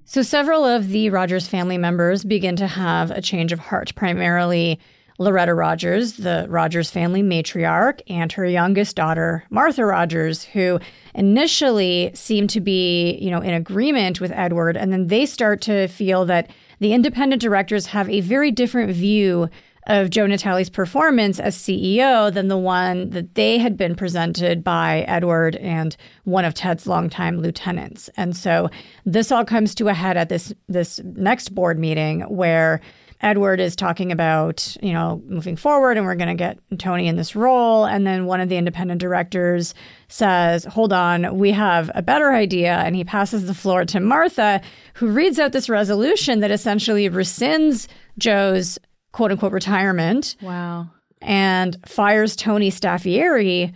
So, 0.04 0.20
several 0.20 0.66
of 0.66 0.90
the 0.90 1.08
Rogers 1.08 1.48
family 1.48 1.78
members 1.78 2.24
begin 2.24 2.56
to 2.56 2.66
have 2.66 3.10
a 3.10 3.22
change 3.22 3.52
of 3.52 3.58
heart, 3.58 3.94
primarily 3.96 4.78
Loretta 5.18 5.54
Rogers, 5.54 6.18
the 6.18 6.44
Rogers 6.48 6.90
family 6.90 7.22
matriarch, 7.22 8.00
and 8.06 8.30
her 8.32 8.44
youngest 8.44 8.96
daughter, 8.96 9.44
Martha 9.48 9.86
Rogers, 9.86 10.44
who 10.44 10.78
initially 11.14 12.10
seemed 12.12 12.50
to 12.50 12.60
be, 12.60 13.16
you 13.18 13.30
know, 13.30 13.40
in 13.40 13.54
agreement 13.54 14.20
with 14.20 14.30
Edward, 14.32 14.76
and 14.76 14.92
then 14.92 15.06
they 15.06 15.24
start 15.24 15.62
to 15.62 15.88
feel 15.88 16.26
that 16.26 16.50
the 16.80 16.92
independent 16.92 17.40
directors 17.40 17.86
have 17.86 18.10
a 18.10 18.20
very 18.20 18.50
different 18.50 18.92
view 18.92 19.48
of 19.86 20.10
Joe 20.10 20.26
Natale's 20.26 20.70
performance 20.70 21.38
as 21.38 21.56
CEO 21.56 22.32
than 22.32 22.48
the 22.48 22.58
one 22.58 23.10
that 23.10 23.34
they 23.34 23.58
had 23.58 23.76
been 23.76 23.94
presented 23.94 24.64
by 24.64 25.00
Edward 25.02 25.56
and 25.56 25.96
one 26.24 26.44
of 26.44 26.54
Ted's 26.54 26.86
longtime 26.86 27.38
lieutenants. 27.38 28.10
And 28.16 28.36
so 28.36 28.68
this 29.04 29.30
all 29.30 29.44
comes 29.44 29.74
to 29.76 29.88
a 29.88 29.94
head 29.94 30.16
at 30.16 30.28
this 30.28 30.52
this 30.68 31.00
next 31.04 31.54
board 31.54 31.78
meeting 31.78 32.22
where 32.22 32.80
Edward 33.20 33.60
is 33.60 33.74
talking 33.74 34.12
about, 34.12 34.76
you 34.82 34.92
know, 34.92 35.22
moving 35.26 35.56
forward 35.56 35.96
and 35.96 36.04
we're 36.04 36.16
going 36.16 36.28
to 36.28 36.34
get 36.34 36.58
Tony 36.78 37.08
in 37.08 37.16
this 37.16 37.34
role. 37.34 37.86
And 37.86 38.06
then 38.06 38.26
one 38.26 38.40
of 38.40 38.48
the 38.48 38.56
independent 38.56 39.00
directors 39.00 39.74
says, 40.08 40.64
Hold 40.64 40.92
on, 40.92 41.38
we 41.38 41.52
have 41.52 41.90
a 41.94 42.02
better 42.02 42.32
idea. 42.32 42.74
And 42.74 42.94
he 42.94 43.04
passes 43.04 43.46
the 43.46 43.54
floor 43.54 43.84
to 43.86 44.00
Martha, 44.00 44.60
who 44.94 45.08
reads 45.08 45.38
out 45.38 45.52
this 45.52 45.68
resolution 45.68 46.40
that 46.40 46.50
essentially 46.50 47.08
rescinds 47.08 47.88
Joe's 48.18 48.78
quote 49.16 49.32
unquote 49.32 49.52
retirement. 49.52 50.36
Wow. 50.42 50.88
And 51.22 51.78
fires 51.86 52.36
Tony 52.36 52.70
Staffieri 52.70 53.72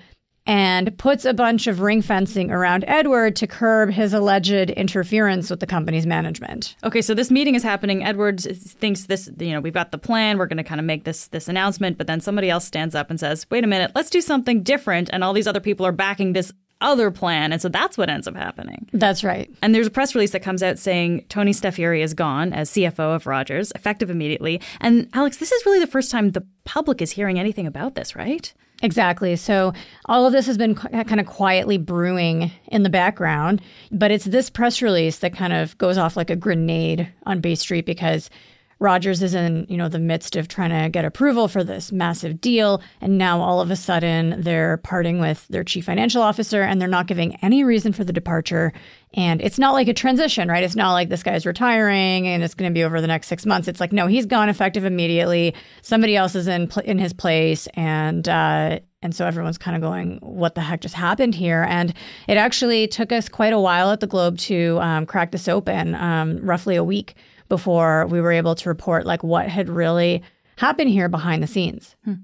and 0.47 0.97
puts 0.99 1.25
a 1.25 1.33
bunch 1.33 1.67
of 1.67 1.81
ring 1.81 2.03
fencing 2.03 2.51
around 2.51 2.85
Edward 2.87 3.37
to 3.37 3.47
curb 3.47 3.91
his 3.91 4.13
alleged 4.13 4.71
interference 4.71 5.49
with 5.49 5.61
the 5.61 5.67
company's 5.67 6.07
management. 6.07 6.77
Okay, 6.85 7.01
so 7.01 7.15
this 7.15 7.31
meeting 7.31 7.55
is 7.55 7.63
happening. 7.63 8.05
Edward 8.05 8.41
thinks 8.41 9.05
this, 9.05 9.31
you 9.39 9.53
know, 9.53 9.61
we've 9.61 9.73
got 9.73 9.93
the 9.93 9.99
plan. 9.99 10.37
We're 10.37 10.47
going 10.47 10.59
to 10.59 10.65
kind 10.65 10.81
of 10.81 10.85
make 10.85 11.05
this 11.05 11.29
this 11.29 11.49
announcement, 11.49 11.97
but 11.97 12.07
then 12.07 12.21
somebody 12.21 12.51
else 12.51 12.67
stands 12.67 12.95
up 12.95 13.09
and 13.09 13.19
says, 13.19 13.47
"Wait 13.51 13.65
a 13.65 13.67
minute, 13.67 13.93
let's 13.95 14.11
do 14.11 14.21
something 14.21 14.63
different." 14.63 15.09
And 15.11 15.25
all 15.25 15.33
these 15.33 15.47
other 15.47 15.61
people 15.61 15.87
are 15.87 15.93
backing 15.93 16.35
this 16.35 16.53
other 16.81 17.11
plan. 17.11 17.53
And 17.53 17.61
so 17.61 17.69
that's 17.69 17.99
what 17.99 18.09
ends 18.09 18.27
up 18.27 18.37
happening. 18.37 18.89
That's 18.93 19.23
right. 19.23 19.51
And 19.63 19.75
there's 19.75 19.87
a 19.87 19.91
press 19.91 20.15
release 20.15 20.33
that 20.33 20.43
comes 20.43 20.63
out 20.63 20.79
saying 20.79 21.27
Tony 21.29 21.53
Staffieri 21.53 22.03
is 22.03 22.15
gone 22.15 22.53
as 22.53 22.71
CFO 22.71 23.15
of 23.17 23.27
Rogers, 23.27 23.73
effective 23.75 24.11
immediately. 24.11 24.61
And 24.81 25.09
Alex, 25.13 25.37
this 25.39 25.53
is 25.53 25.67
really 25.67 25.81
the 25.81 25.87
first 25.87 26.11
time 26.11 26.31
the 26.31 26.47
public 26.65 27.03
is 27.03 27.11
hearing 27.11 27.39
anything 27.39 27.67
about 27.67 27.95
this, 27.95 28.17
right? 28.17 28.53
Exactly. 28.83 29.37
So 29.37 29.73
all 30.07 30.27
of 30.27 30.33
this 30.33 30.47
has 30.47 30.57
been 30.57 30.75
kind 30.75 31.21
of 31.21 31.27
quietly 31.27 31.77
brewing 31.77 32.51
in 32.69 32.83
the 32.83 32.89
background, 32.89 33.61
but 33.93 34.11
it's 34.11 34.25
this 34.25 34.49
press 34.49 34.81
release 34.81 35.19
that 35.19 35.35
kind 35.35 35.53
of 35.53 35.77
goes 35.79 35.99
off 35.99 36.17
like 36.17 36.31
a 36.31 36.37
grenade 36.37 37.07
on 37.27 37.41
Bay 37.41 37.55
Street 37.55 37.85
because 37.85 38.31
Rogers 38.81 39.23
is 39.23 39.35
in, 39.35 39.67
you 39.69 39.77
know, 39.77 39.91
the 39.91 39.99
midst 39.99 40.37
of 40.37 40.49
trying 40.49 40.71
to 40.71 40.89
get 40.89 41.05
approval 41.05 41.49
for 41.49 41.63
this 41.63 41.93
massive 41.93 42.41
deal. 42.41 42.81
And 43.03 43.19
now 43.19 43.43
all 43.43 43.61
of 43.61 43.71
a 43.71 43.77
sudden 43.77 44.41
they're 44.41 44.79
parting 44.79 45.21
with 45.21 45.47
their 45.49 45.63
chief 45.63 45.85
financial 45.85 46.23
officer 46.23 46.63
and 46.63 46.81
they're 46.81 46.89
not 46.89 47.07
giving 47.07 47.37
any 47.37 47.63
reason 47.63 47.93
for 47.93 48.05
the 48.05 48.13
departure. 48.13 48.73
And 49.13 49.43
it's 49.43 49.59
not 49.59 49.73
like 49.73 49.89
a 49.89 49.93
transition, 49.93 50.49
right? 50.49 50.65
It's 50.65 50.77
not 50.77 50.93
like 50.93 51.11
this 51.11 51.23
guy's 51.23 51.45
retiring 51.45 52.27
and 52.27 52.43
it's 52.43 52.55
going 52.55 52.71
to 52.71 52.75
be 52.75 52.83
over 52.83 53.03
the 53.03 53.07
next 53.07 53.27
six 53.27 53.45
months. 53.45 53.69
It's 53.69 53.81
like, 53.81 53.93
no, 53.93 54.07
he's 54.07 54.25
gone 54.25 54.49
effective 54.49 54.87
immediately. 54.87 55.55
Somebody 55.83 56.17
else 56.17 56.35
is 56.35 56.49
in, 56.49 56.71
in 56.85 56.99
his 56.99 57.13
place. 57.13 57.67
And, 57.75 58.27
uh, 58.31 58.79
and 59.03 59.15
so 59.15 59.27
everyone's 59.27 59.59
kind 59.59 59.77
of 59.77 59.83
going, 59.83 60.21
what 60.23 60.55
the 60.55 60.63
heck 60.63 60.81
just 60.81 60.95
happened 60.95 61.35
here? 61.35 61.67
And 61.69 61.93
it 62.29 62.39
actually 62.39 62.87
took 62.89 63.13
us 63.13 63.29
quite 63.29 63.53
a 63.53 63.61
while 63.61 63.91
at 63.91 64.01
the 64.01 64.07
Globe 64.07 64.39
to 64.39 64.79
um, 64.81 65.05
crack 65.05 65.33
this 65.33 65.49
open, 65.49 65.95
um, 65.97 66.39
roughly 66.39 66.77
a 66.77 66.85
week 66.85 67.15
before 67.51 68.07
we 68.07 68.23
were 68.23 68.33
able 68.33 68.55
to 68.55 68.69
report 68.71 69.05
like 69.05 69.23
what 69.23 69.49
had 69.49 69.69
really 69.69 70.23
happened 70.57 70.89
here 70.89 71.11
behind 71.11 71.43
the 71.43 71.47
scenes. 71.47 71.95
Hmm. 72.07 72.15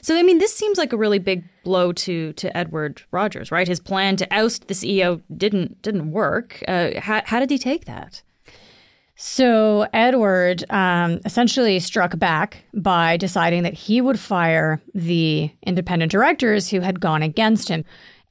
So 0.00 0.16
I 0.16 0.22
mean, 0.22 0.38
this 0.38 0.54
seems 0.54 0.78
like 0.78 0.94
a 0.94 0.96
really 0.96 1.18
big 1.18 1.44
blow 1.62 1.92
to 1.92 2.32
to 2.32 2.56
Edward 2.56 3.02
Rogers, 3.10 3.52
right? 3.52 3.68
His 3.68 3.80
plan 3.80 4.16
to 4.16 4.26
oust 4.34 4.68
the 4.68 4.74
CEO 4.74 5.20
didn't 5.36 5.82
didn't 5.82 6.12
work. 6.12 6.62
Uh, 6.66 6.98
how, 6.98 7.20
how 7.26 7.38
did 7.38 7.50
he 7.50 7.58
take 7.58 7.84
that? 7.84 8.22
So 9.16 9.86
Edward 9.94 10.64
um, 10.70 11.20
essentially 11.24 11.80
struck 11.80 12.18
back 12.18 12.64
by 12.74 13.16
deciding 13.16 13.62
that 13.62 13.72
he 13.72 14.02
would 14.02 14.20
fire 14.20 14.80
the 14.94 15.50
independent 15.62 16.12
directors 16.12 16.68
who 16.68 16.80
had 16.80 17.00
gone 17.00 17.22
against 17.22 17.68
him. 17.68 17.84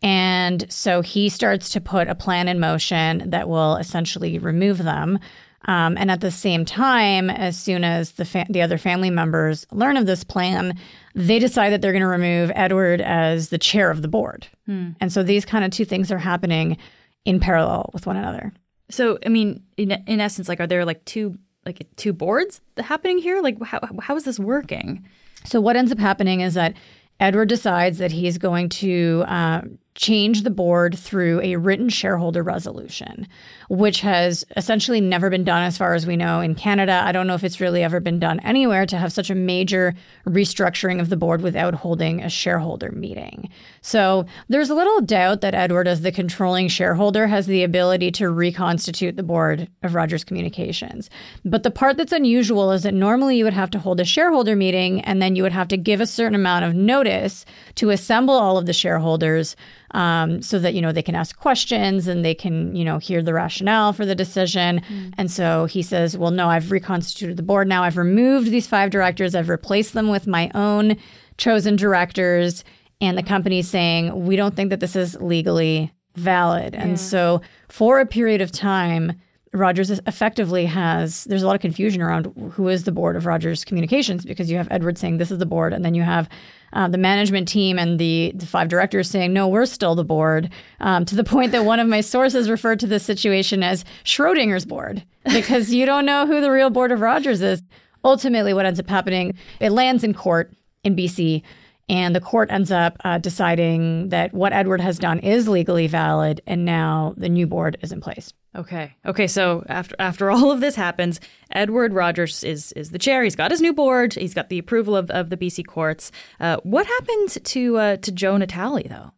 And 0.03 0.71
so 0.71 1.01
he 1.01 1.29
starts 1.29 1.69
to 1.69 1.81
put 1.81 2.07
a 2.07 2.13
plan 2.13 2.47
in 2.47 2.59
motion 2.59 3.27
that 3.31 3.49
will 3.49 3.77
essentially 3.77 4.37
remove 4.37 4.77
them. 4.77 5.17
Um, 5.65 5.97
and 5.97 6.11
at 6.11 6.21
the 6.21 6.31
same 6.31 6.63
time, 6.63 7.29
as 7.29 7.57
soon 7.57 7.83
as 7.83 8.13
the 8.13 8.25
fa- 8.25 8.45
the 8.49 8.61
other 8.61 8.77
family 8.77 9.09
members 9.09 9.65
learn 9.71 9.97
of 9.97 10.05
this 10.05 10.23
plan, 10.23 10.77
they 11.15 11.39
decide 11.39 11.71
that 11.71 11.81
they're 11.81 11.91
going 11.91 12.01
to 12.01 12.07
remove 12.07 12.51
Edward 12.55 13.01
as 13.01 13.49
the 13.49 13.57
chair 13.57 13.89
of 13.89 14.01
the 14.01 14.07
board. 14.07 14.47
Hmm. 14.67 14.91
And 15.01 15.11
so 15.11 15.23
these 15.23 15.45
kind 15.45 15.65
of 15.65 15.71
two 15.71 15.85
things 15.85 16.11
are 16.11 16.17
happening 16.19 16.77
in 17.25 17.39
parallel 17.39 17.89
with 17.93 18.05
one 18.05 18.17
another. 18.17 18.53
So, 18.89 19.17
I 19.25 19.29
mean, 19.29 19.63
in 19.77 19.91
in 20.07 20.19
essence, 20.19 20.47
like, 20.47 20.59
are 20.59 20.67
there 20.67 20.85
like 20.85 21.03
two 21.05 21.37
like 21.65 21.87
two 21.95 22.13
boards 22.13 22.61
happening 22.77 23.17
here? 23.17 23.41
Like 23.41 23.61
how 23.63 23.79
how 23.99 24.15
is 24.15 24.23
this 24.23 24.39
working? 24.39 25.07
So 25.45 25.59
what 25.59 25.75
ends 25.75 25.91
up 25.91 25.99
happening 25.99 26.41
is 26.41 26.53
that 26.53 26.75
Edward 27.19 27.49
decides 27.49 27.97
that 27.99 28.11
he's 28.11 28.37
going 28.37 28.69
to 28.69 29.23
uh, 29.27 29.61
change 29.95 30.43
the 30.43 30.49
board 30.49 30.97
through 30.97 31.39
a 31.41 31.55
written 31.55 31.87
shareholder 31.87 32.43
resolution, 32.43 33.25
which 33.69 34.01
has 34.01 34.43
essentially 34.57 34.99
never 34.99 35.29
been 35.29 35.45
done 35.45 35.63
as 35.63 35.77
far 35.77 35.93
as 35.93 36.05
we 36.05 36.17
know 36.17 36.41
in 36.41 36.53
Canada. 36.53 37.01
I 37.03 37.13
don't 37.13 37.27
know 37.27 37.33
if 37.33 37.45
it's 37.45 37.61
really 37.61 37.81
ever 37.81 38.01
been 38.01 38.19
done 38.19 38.41
anywhere 38.41 38.85
to 38.85 38.97
have 38.97 39.13
such 39.13 39.29
a 39.29 39.35
major 39.35 39.95
restructuring 40.27 40.99
of 40.99 41.09
the 41.09 41.15
board 41.15 41.41
without 41.41 41.73
holding 41.73 42.21
a 42.21 42.29
shareholder 42.29 42.91
meeting. 42.91 43.49
So 43.81 44.25
there's 44.49 44.69
a 44.69 44.75
little 44.75 44.99
doubt 44.99 45.39
that 45.41 45.55
Edward, 45.55 45.87
as 45.87 46.01
the 46.01 46.11
controlling 46.11 46.67
shareholder, 46.67 47.25
has 47.25 47.47
the 47.47 47.63
ability 47.63 48.11
to 48.11 48.29
reconstitute 48.29 49.15
the 49.15 49.23
board 49.23 49.69
of 49.81 49.95
Rogers 49.95 50.25
Communications. 50.25 51.09
But 51.45 51.63
the 51.63 51.71
part 51.71 51.95
that's 51.95 52.11
unusual 52.11 52.73
is 52.73 52.83
that 52.83 52.93
normally 52.93 53.37
you 53.37 53.45
would 53.45 53.53
have 53.53 53.71
to 53.71 53.79
hold 53.79 54.01
a 54.01 54.05
shareholder 54.05 54.57
meeting 54.57 54.99
and 55.01 55.21
then 55.21 55.37
you 55.37 55.43
would 55.43 55.53
have 55.53 55.69
to 55.69 55.77
give 55.77 56.01
a 56.01 56.07
certain 56.07 56.35
amount 56.35 56.65
of 56.65 56.75
notice 56.75 57.45
to 57.75 57.91
assemble 57.91 58.33
all 58.33 58.57
of 58.57 58.65
the 58.65 58.73
shareholders 58.73 59.55
um, 59.91 60.41
so 60.41 60.59
that 60.59 60.73
you 60.73 60.81
know 60.81 60.91
they 60.91 61.01
can 61.03 61.15
ask 61.15 61.37
questions 61.37 62.07
and 62.07 62.23
they 62.23 62.35
can 62.35 62.75
you 62.75 62.83
know 62.83 62.97
hear 62.97 63.21
the 63.21 63.33
rationale 63.33 63.93
for 63.93 64.05
the 64.05 64.15
decision. 64.15 64.81
Mm. 64.81 65.13
And 65.17 65.31
so 65.31 65.65
he 65.65 65.81
says, 65.81 66.17
"Well, 66.17 66.31
no, 66.31 66.49
I've 66.49 66.71
reconstituted 66.71 67.37
the 67.37 67.43
board 67.43 67.67
now. 67.67 67.83
I've 67.83 67.97
removed 67.97 68.51
these 68.51 68.67
five 68.67 68.89
directors. 68.89 69.35
I've 69.35 69.49
replaced 69.49 69.93
them 69.93 70.09
with 70.09 70.27
my 70.27 70.51
own 70.53 70.97
chosen 71.37 71.75
directors." 71.75 72.63
And 73.01 73.17
the 73.17 73.23
company's 73.23 73.69
saying, 73.69 74.25
"We 74.25 74.35
don't 74.35 74.55
think 74.55 74.69
that 74.69 74.79
this 74.79 74.95
is 74.95 75.15
legally 75.21 75.91
valid." 76.15 76.73
Yeah. 76.73 76.83
And 76.83 76.99
so 76.99 77.41
for 77.69 77.99
a 77.99 78.05
period 78.05 78.41
of 78.41 78.51
time. 78.51 79.19
Rogers 79.55 79.89
effectively 79.89 80.65
has 80.65 81.23
there's 81.25 81.43
a 81.43 81.47
lot 81.47 81.55
of 81.55 81.61
confusion 81.61 82.01
around 82.01 82.25
who 82.51 82.67
is 82.67 82.83
the 82.83 82.91
board 82.91 83.15
of 83.15 83.25
Rogers 83.25 83.63
Communications 83.63 84.25
because 84.25 84.51
you 84.51 84.57
have 84.57 84.67
Edward 84.69 84.97
saying 84.97 85.17
this 85.17 85.31
is 85.31 85.37
the 85.37 85.45
board, 85.45 85.73
and 85.73 85.85
then 85.85 85.95
you 85.95 86.03
have 86.03 86.27
uh, 86.73 86.87
the 86.87 86.97
management 86.97 87.47
team 87.47 87.79
and 87.79 87.99
the, 87.99 88.33
the 88.35 88.45
five 88.45 88.67
directors 88.67 89.09
saying, 89.09 89.31
no, 89.31 89.47
we're 89.47 89.65
still 89.65 89.95
the 89.95 90.03
board, 90.03 90.49
um, 90.81 91.05
to 91.05 91.15
the 91.15 91.23
point 91.23 91.51
that 91.53 91.63
one 91.65 91.79
of 91.79 91.87
my 91.87 92.01
sources 92.01 92.49
referred 92.49 92.79
to 92.81 92.87
this 92.87 93.03
situation 93.03 93.63
as 93.63 93.85
Schrodinger's 94.03 94.65
board, 94.65 95.03
because 95.23 95.73
you 95.73 95.85
don't 95.85 96.05
know 96.05 96.27
who 96.27 96.41
the 96.41 96.51
real 96.51 96.69
board 96.69 96.91
of 96.91 97.01
Rogers 97.01 97.41
is. 97.41 97.63
Ultimately, 98.03 98.53
what 98.53 98.65
ends 98.65 98.79
up 98.79 98.89
happening, 98.89 99.33
it 99.59 99.71
lands 99.71 100.03
in 100.03 100.13
court 100.13 100.53
in 100.83 100.95
BC. 100.95 101.41
And 101.87 102.15
the 102.15 102.21
court 102.21 102.51
ends 102.51 102.71
up 102.71 102.97
uh, 103.03 103.19
deciding 103.19 104.09
that 104.09 104.33
what 104.33 104.53
Edward 104.53 104.81
has 104.81 104.97
done 104.97 105.19
is 105.19 105.47
legally 105.47 105.85
valid, 105.85 106.41
and 106.47 106.65
now 106.65 107.13
the 107.15 107.29
new 107.29 107.45
board 107.45 107.77
is 107.81 107.91
in 107.91 108.01
place. 108.01 108.33
Okay. 108.55 108.95
Okay. 109.05 109.27
So 109.27 109.63
after 109.67 109.95
after 109.99 110.31
all 110.31 110.51
of 110.51 110.61
this 110.61 110.75
happens, 110.75 111.19
Edward 111.51 111.93
Rogers 111.93 112.43
is 112.43 112.71
is 112.73 112.91
the 112.91 112.99
chair. 112.99 113.23
He's 113.23 113.35
got 113.35 113.51
his 113.51 113.61
new 113.61 113.73
board. 113.73 114.13
He's 114.13 114.33
got 114.33 114.49
the 114.49 114.59
approval 114.59 114.95
of, 114.95 115.09
of 115.11 115.29
the 115.29 115.37
BC 115.37 115.65
courts. 115.67 116.11
Uh, 116.39 116.57
what 116.63 116.85
happened 116.85 117.43
to 117.43 117.77
uh, 117.77 117.97
to 117.97 118.11
Joe 118.11 118.37
Natale 118.37 118.83
though? 118.87 119.11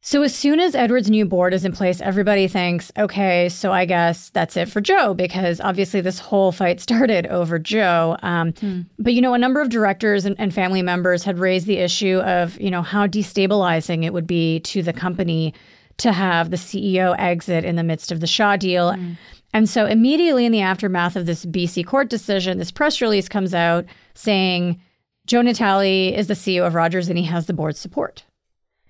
So 0.00 0.22
as 0.22 0.34
soon 0.34 0.60
as 0.60 0.76
Edward's 0.76 1.10
new 1.10 1.26
board 1.26 1.52
is 1.52 1.64
in 1.64 1.72
place, 1.72 2.00
everybody 2.00 2.46
thinks, 2.46 2.92
okay, 2.96 3.48
so 3.48 3.72
I 3.72 3.84
guess 3.84 4.30
that's 4.30 4.56
it 4.56 4.68
for 4.68 4.80
Joe 4.80 5.12
because 5.12 5.60
obviously 5.60 6.00
this 6.00 6.20
whole 6.20 6.52
fight 6.52 6.80
started 6.88 7.26
over 7.26 7.58
Joe. 7.58 8.16
Um, 8.22 8.52
hmm. 8.52 8.82
But 8.98 9.14
you 9.14 9.20
know, 9.20 9.34
a 9.34 9.38
number 9.38 9.60
of 9.60 9.70
directors 9.70 10.24
and, 10.24 10.36
and 10.38 10.54
family 10.54 10.82
members 10.82 11.24
had 11.24 11.38
raised 11.38 11.66
the 11.66 11.78
issue 11.78 12.18
of 12.20 12.58
you 12.60 12.70
know 12.70 12.82
how 12.82 13.06
destabilizing 13.06 14.04
it 14.04 14.12
would 14.12 14.26
be 14.26 14.60
to 14.60 14.82
the 14.82 14.92
company 14.92 15.52
to 15.98 16.12
have 16.12 16.50
the 16.50 16.56
CEO 16.56 17.14
exit 17.18 17.64
in 17.64 17.76
the 17.76 17.82
midst 17.82 18.10
of 18.10 18.20
the 18.20 18.26
Shaw 18.26 18.56
deal. 18.56 18.92
Mm. 18.92 19.16
And 19.52 19.68
so, 19.68 19.86
immediately 19.86 20.44
in 20.44 20.52
the 20.52 20.60
aftermath 20.60 21.16
of 21.16 21.26
this 21.26 21.44
BC 21.46 21.86
court 21.86 22.08
decision, 22.10 22.58
this 22.58 22.70
press 22.70 23.00
release 23.00 23.28
comes 23.28 23.54
out 23.54 23.84
saying 24.14 24.80
Joe 25.26 25.42
Natale 25.42 26.14
is 26.14 26.26
the 26.26 26.34
CEO 26.34 26.66
of 26.66 26.74
Rogers 26.74 27.08
and 27.08 27.18
he 27.18 27.24
has 27.24 27.46
the 27.46 27.54
board's 27.54 27.78
support. 27.78 28.24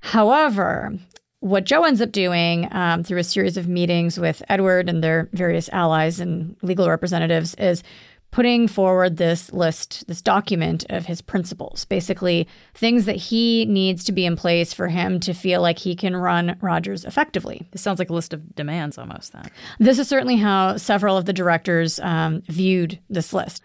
However, 0.00 0.92
what 1.40 1.64
Joe 1.64 1.84
ends 1.84 2.00
up 2.00 2.12
doing 2.12 2.68
um, 2.72 3.02
through 3.02 3.18
a 3.18 3.24
series 3.24 3.56
of 3.56 3.68
meetings 3.68 4.18
with 4.18 4.42
Edward 4.48 4.88
and 4.88 5.02
their 5.02 5.28
various 5.32 5.68
allies 5.70 6.18
and 6.20 6.56
legal 6.62 6.88
representatives 6.88 7.54
is 7.54 7.82
putting 8.30 8.68
forward 8.68 9.16
this 9.16 9.52
list, 9.52 10.06
this 10.06 10.20
document 10.20 10.84
of 10.90 11.06
his 11.06 11.22
principles, 11.22 11.84
basically 11.86 12.46
things 12.74 13.06
that 13.06 13.16
he 13.16 13.64
needs 13.66 14.04
to 14.04 14.12
be 14.12 14.26
in 14.26 14.36
place 14.36 14.74
for 14.74 14.88
him 14.88 15.18
to 15.20 15.32
feel 15.32 15.62
like 15.62 15.78
he 15.78 15.96
can 15.96 16.14
run 16.14 16.56
Rogers 16.60 17.04
effectively. 17.04 17.66
This 17.70 17.80
sounds 17.80 17.98
like 17.98 18.10
a 18.10 18.14
list 18.14 18.34
of 18.34 18.54
demands 18.54 18.98
almost 18.98 19.32
then. 19.32 19.50
This 19.78 19.98
is 19.98 20.08
certainly 20.08 20.36
how 20.36 20.76
several 20.76 21.16
of 21.16 21.24
the 21.24 21.32
directors 21.32 21.98
um, 22.00 22.42
viewed 22.48 22.98
this 23.08 23.32
list. 23.32 23.62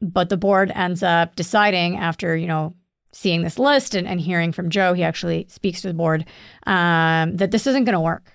But 0.00 0.28
the 0.28 0.36
board 0.36 0.70
ends 0.74 1.02
up 1.02 1.34
deciding 1.36 1.96
after, 1.96 2.36
you 2.36 2.46
know, 2.46 2.74
seeing 3.12 3.42
this 3.42 3.58
list 3.58 3.94
and, 3.94 4.06
and 4.06 4.20
hearing 4.20 4.52
from 4.52 4.70
Joe, 4.70 4.92
he 4.92 5.02
actually 5.02 5.46
speaks 5.48 5.80
to 5.80 5.88
the 5.88 5.94
board, 5.94 6.26
um, 6.66 7.36
that 7.36 7.50
this 7.50 7.66
isn't 7.66 7.84
going 7.84 7.94
to 7.94 8.00
work. 8.00 8.30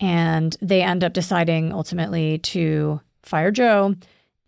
And 0.00 0.56
they 0.60 0.82
end 0.82 1.04
up 1.04 1.12
deciding 1.12 1.72
ultimately 1.72 2.38
to 2.38 3.00
fire 3.22 3.52
Joe 3.52 3.94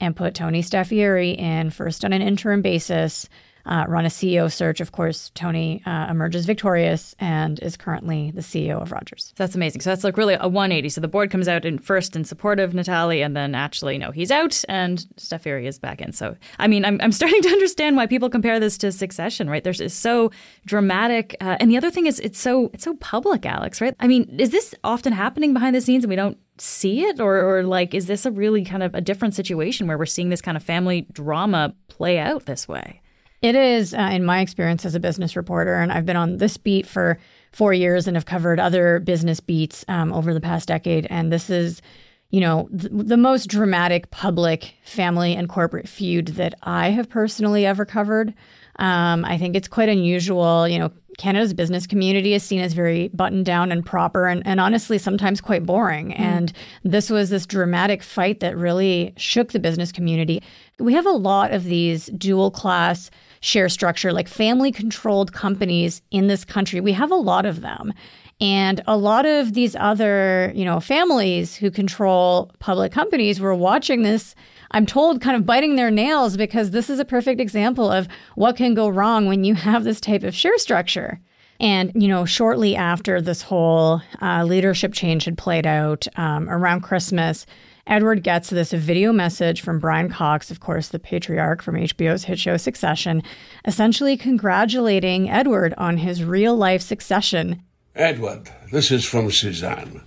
and 0.04 0.14
put 0.14 0.34
Tony 0.34 0.62
Staffieri 0.62 1.36
in 1.36 1.70
first 1.70 2.04
on 2.04 2.12
an 2.12 2.22
interim 2.22 2.62
basis, 2.62 3.28
uh, 3.66 3.84
run 3.88 4.04
a 4.04 4.08
CEO 4.08 4.52
search. 4.52 4.80
Of 4.80 4.92
course, 4.92 5.30
Tony 5.34 5.82
uh, 5.86 6.06
emerges 6.10 6.46
victorious 6.46 7.14
and 7.18 7.58
is 7.60 7.76
currently 7.76 8.30
the 8.32 8.40
CEO 8.40 8.80
of 8.80 8.92
Rogers. 8.92 9.32
That's 9.36 9.54
amazing. 9.54 9.80
So 9.80 9.90
that's 9.90 10.04
like 10.04 10.16
really 10.16 10.34
a 10.34 10.48
180. 10.48 10.88
So 10.90 11.00
the 11.00 11.08
board 11.08 11.30
comes 11.30 11.48
out 11.48 11.64
in 11.64 11.78
first 11.78 12.16
in 12.16 12.24
support 12.24 12.60
of 12.60 12.74
Natale, 12.74 13.22
and 13.22 13.36
then 13.36 13.54
actually, 13.54 13.98
no, 13.98 14.10
he's 14.10 14.30
out 14.30 14.64
and 14.68 15.06
Staffieri 15.16 15.66
is 15.66 15.78
back 15.78 16.00
in. 16.00 16.12
So, 16.12 16.36
I 16.58 16.66
mean, 16.66 16.84
I'm, 16.84 17.00
I'm 17.00 17.12
starting 17.12 17.40
to 17.42 17.48
understand 17.50 17.96
why 17.96 18.06
people 18.06 18.30
compare 18.30 18.60
this 18.60 18.78
to 18.78 18.92
Succession, 18.92 19.48
right? 19.48 19.64
There's 19.64 19.80
it's 19.80 19.94
so 19.94 20.30
dramatic. 20.66 21.36
Uh, 21.40 21.56
and 21.60 21.70
the 21.70 21.76
other 21.76 21.90
thing 21.90 22.06
is 22.06 22.20
it's 22.20 22.38
so 22.38 22.70
it's 22.72 22.84
so 22.84 22.94
public, 22.94 23.46
Alex, 23.46 23.80
right? 23.80 23.94
I 24.00 24.06
mean, 24.06 24.36
is 24.38 24.50
this 24.50 24.74
often 24.84 25.12
happening 25.12 25.52
behind 25.52 25.74
the 25.74 25.80
scenes 25.80 26.04
and 26.04 26.10
we 26.10 26.16
don't 26.16 26.38
see 26.58 27.04
it 27.04 27.20
or, 27.20 27.36
or 27.40 27.62
like 27.64 27.94
is 27.94 28.06
this 28.06 28.24
a 28.24 28.30
really 28.30 28.64
kind 28.64 28.82
of 28.82 28.94
a 28.94 29.00
different 29.00 29.34
situation 29.34 29.88
where 29.88 29.98
we're 29.98 30.06
seeing 30.06 30.28
this 30.28 30.40
kind 30.40 30.56
of 30.56 30.62
family 30.62 31.06
drama 31.12 31.74
play 31.88 32.18
out 32.18 32.46
this 32.46 32.68
way 32.68 33.00
it 33.44 33.54
is 33.54 33.92
uh, 33.92 34.08
in 34.10 34.24
my 34.24 34.40
experience 34.40 34.86
as 34.86 34.94
a 34.94 35.00
business 35.00 35.36
reporter 35.36 35.74
and 35.74 35.92
i've 35.92 36.06
been 36.06 36.16
on 36.16 36.38
this 36.38 36.56
beat 36.56 36.86
for 36.86 37.18
four 37.52 37.74
years 37.74 38.08
and 38.08 38.16
have 38.16 38.24
covered 38.24 38.58
other 38.58 39.00
business 39.00 39.38
beats 39.38 39.84
um, 39.88 40.12
over 40.12 40.32
the 40.32 40.40
past 40.40 40.66
decade 40.66 41.06
and 41.10 41.30
this 41.30 41.50
is 41.50 41.82
you 42.30 42.40
know 42.40 42.68
th- 42.70 42.90
the 42.90 43.18
most 43.18 43.48
dramatic 43.48 44.10
public 44.10 44.74
family 44.82 45.36
and 45.36 45.50
corporate 45.50 45.86
feud 45.86 46.28
that 46.28 46.54
i 46.62 46.88
have 46.88 47.08
personally 47.08 47.66
ever 47.66 47.84
covered 47.84 48.32
um, 48.76 49.24
i 49.26 49.36
think 49.36 49.54
it's 49.54 49.68
quite 49.68 49.90
unusual 49.90 50.66
you 50.66 50.78
know 50.78 50.90
Canada's 51.18 51.54
business 51.54 51.86
community 51.86 52.34
is 52.34 52.42
seen 52.42 52.60
as 52.60 52.72
very 52.72 53.08
buttoned 53.08 53.46
down 53.46 53.70
and 53.70 53.84
proper 53.84 54.26
and, 54.26 54.44
and 54.46 54.60
honestly 54.60 54.98
sometimes 54.98 55.40
quite 55.40 55.64
boring. 55.64 56.08
Mm. 56.08 56.18
And 56.18 56.52
this 56.82 57.10
was 57.10 57.30
this 57.30 57.46
dramatic 57.46 58.02
fight 58.02 58.40
that 58.40 58.56
really 58.56 59.12
shook 59.16 59.52
the 59.52 59.60
business 59.60 59.92
community. 59.92 60.42
We 60.78 60.92
have 60.94 61.06
a 61.06 61.10
lot 61.10 61.52
of 61.52 61.64
these 61.64 62.06
dual 62.06 62.50
class 62.50 63.10
share 63.44 63.68
structure, 63.68 64.12
like 64.12 64.28
family 64.28 64.72
controlled 64.72 65.32
companies 65.32 66.02
in 66.10 66.28
this 66.28 66.44
country. 66.44 66.80
We 66.80 66.92
have 66.92 67.10
a 67.10 67.16
lot 67.16 67.46
of 67.46 67.60
them. 67.60 67.92
And 68.40 68.82
a 68.86 68.96
lot 68.96 69.26
of 69.26 69.54
these 69.54 69.76
other, 69.76 70.50
you 70.54 70.64
know, 70.64 70.80
families 70.80 71.54
who 71.54 71.70
control 71.70 72.50
public 72.58 72.90
companies 72.90 73.38
were 73.38 73.54
watching 73.54 74.02
this 74.02 74.34
I'm 74.74 74.86
told, 74.86 75.20
kind 75.20 75.36
of 75.36 75.46
biting 75.46 75.76
their 75.76 75.92
nails 75.92 76.36
because 76.36 76.72
this 76.72 76.90
is 76.90 76.98
a 76.98 77.04
perfect 77.04 77.40
example 77.40 77.92
of 77.92 78.08
what 78.34 78.56
can 78.56 78.74
go 78.74 78.88
wrong 78.88 79.26
when 79.26 79.44
you 79.44 79.54
have 79.54 79.84
this 79.84 80.00
type 80.00 80.24
of 80.24 80.34
share 80.34 80.58
structure. 80.58 81.20
And, 81.60 81.92
you 81.94 82.08
know, 82.08 82.24
shortly 82.24 82.74
after 82.74 83.20
this 83.20 83.40
whole 83.40 84.02
uh, 84.20 84.42
leadership 84.42 84.92
change 84.92 85.26
had 85.26 85.38
played 85.38 85.64
out 85.64 86.08
um, 86.16 86.50
around 86.50 86.80
Christmas, 86.80 87.46
Edward 87.86 88.22
gets 88.22 88.48
this 88.48 88.72
video 88.72 89.12
message 89.12 89.60
from 89.60 89.78
Brian 89.78 90.08
Cox, 90.08 90.50
of 90.50 90.58
course, 90.58 90.88
the 90.88 90.98
patriarch 90.98 91.60
from 91.60 91.74
HBO's 91.74 92.24
hit 92.24 92.38
show 92.38 92.56
Succession, 92.56 93.22
essentially 93.66 94.16
congratulating 94.16 95.28
Edward 95.28 95.74
on 95.76 95.98
his 95.98 96.24
real 96.24 96.56
life 96.56 96.80
succession. 96.80 97.62
Edward, 97.94 98.50
this 98.72 98.90
is 98.90 99.04
from 99.04 99.30
Suzanne. 99.30 100.02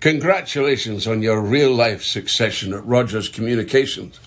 Congratulations 0.00 1.06
on 1.06 1.20
your 1.20 1.42
real 1.42 1.74
life 1.74 2.02
succession 2.02 2.72
at 2.72 2.86
Rogers 2.86 3.28
Communications. 3.28 4.18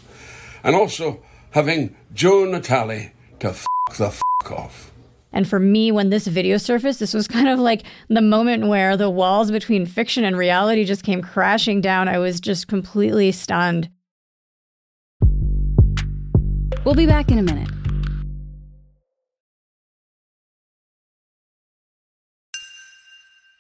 And 0.64 0.76
also 0.76 1.24
having 1.52 1.96
Joe 2.14 2.46
Natale 2.46 3.12
to 3.40 3.50
f 3.50 3.66
the 3.98 4.06
f 4.06 4.22
off. 4.52 4.93
And 5.34 5.48
for 5.48 5.60
me, 5.60 5.92
when 5.92 6.10
this 6.10 6.28
video 6.28 6.58
surfaced, 6.58 7.00
this 7.00 7.14
was 7.14 7.28
kind 7.28 7.50
of 7.50 7.60
like 7.60 7.84
the 8.08 8.22
moment 8.22 8.68
where 8.68 8.96
the 8.96 9.10
walls 9.10 9.50
between 9.52 9.86
fiction 9.86 10.24
and 10.24 10.38
reality 10.38 10.86
just 10.86 11.04
came 11.04 11.22
crashing 11.22 11.82
down. 11.82 12.08
I 12.08 12.20
was 12.20 12.40
just 12.40 12.68
completely 12.68 13.32
stunned. 13.32 13.90
We'll 16.86 16.96
be 16.96 17.08
back 17.08 17.32
in 17.32 17.40
a 17.40 17.44
minute. 17.44 17.70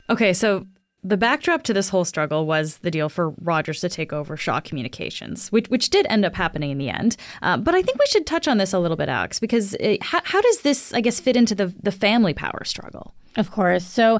Okay, 0.09 0.33
so 0.33 0.67
the 1.03 1.17
backdrop 1.17 1.63
to 1.63 1.73
this 1.73 1.89
whole 1.89 2.05
struggle 2.05 2.45
was 2.45 2.77
the 2.79 2.91
deal 2.91 3.09
for 3.09 3.31
Rogers 3.41 3.81
to 3.81 3.89
take 3.89 4.13
over 4.13 4.37
Shaw 4.37 4.59
Communications, 4.61 5.51
which, 5.51 5.67
which 5.67 5.89
did 5.89 6.07
end 6.09 6.25
up 6.25 6.35
happening 6.35 6.71
in 6.71 6.77
the 6.77 6.89
end. 6.89 7.17
Uh, 7.41 7.57
but 7.57 7.75
I 7.75 7.81
think 7.81 7.99
we 7.99 8.05
should 8.07 8.25
touch 8.25 8.47
on 8.47 8.57
this 8.57 8.73
a 8.73 8.79
little 8.79 8.97
bit, 8.97 9.09
Alex, 9.09 9.39
because 9.39 9.73
it, 9.75 10.01
how, 10.01 10.21
how 10.23 10.41
does 10.41 10.61
this, 10.61 10.93
I 10.93 11.01
guess, 11.01 11.19
fit 11.19 11.35
into 11.35 11.55
the, 11.55 11.73
the 11.83 11.91
family 11.91 12.33
power 12.33 12.63
struggle? 12.63 13.13
Of 13.35 13.51
course. 13.51 13.85
So, 13.85 14.19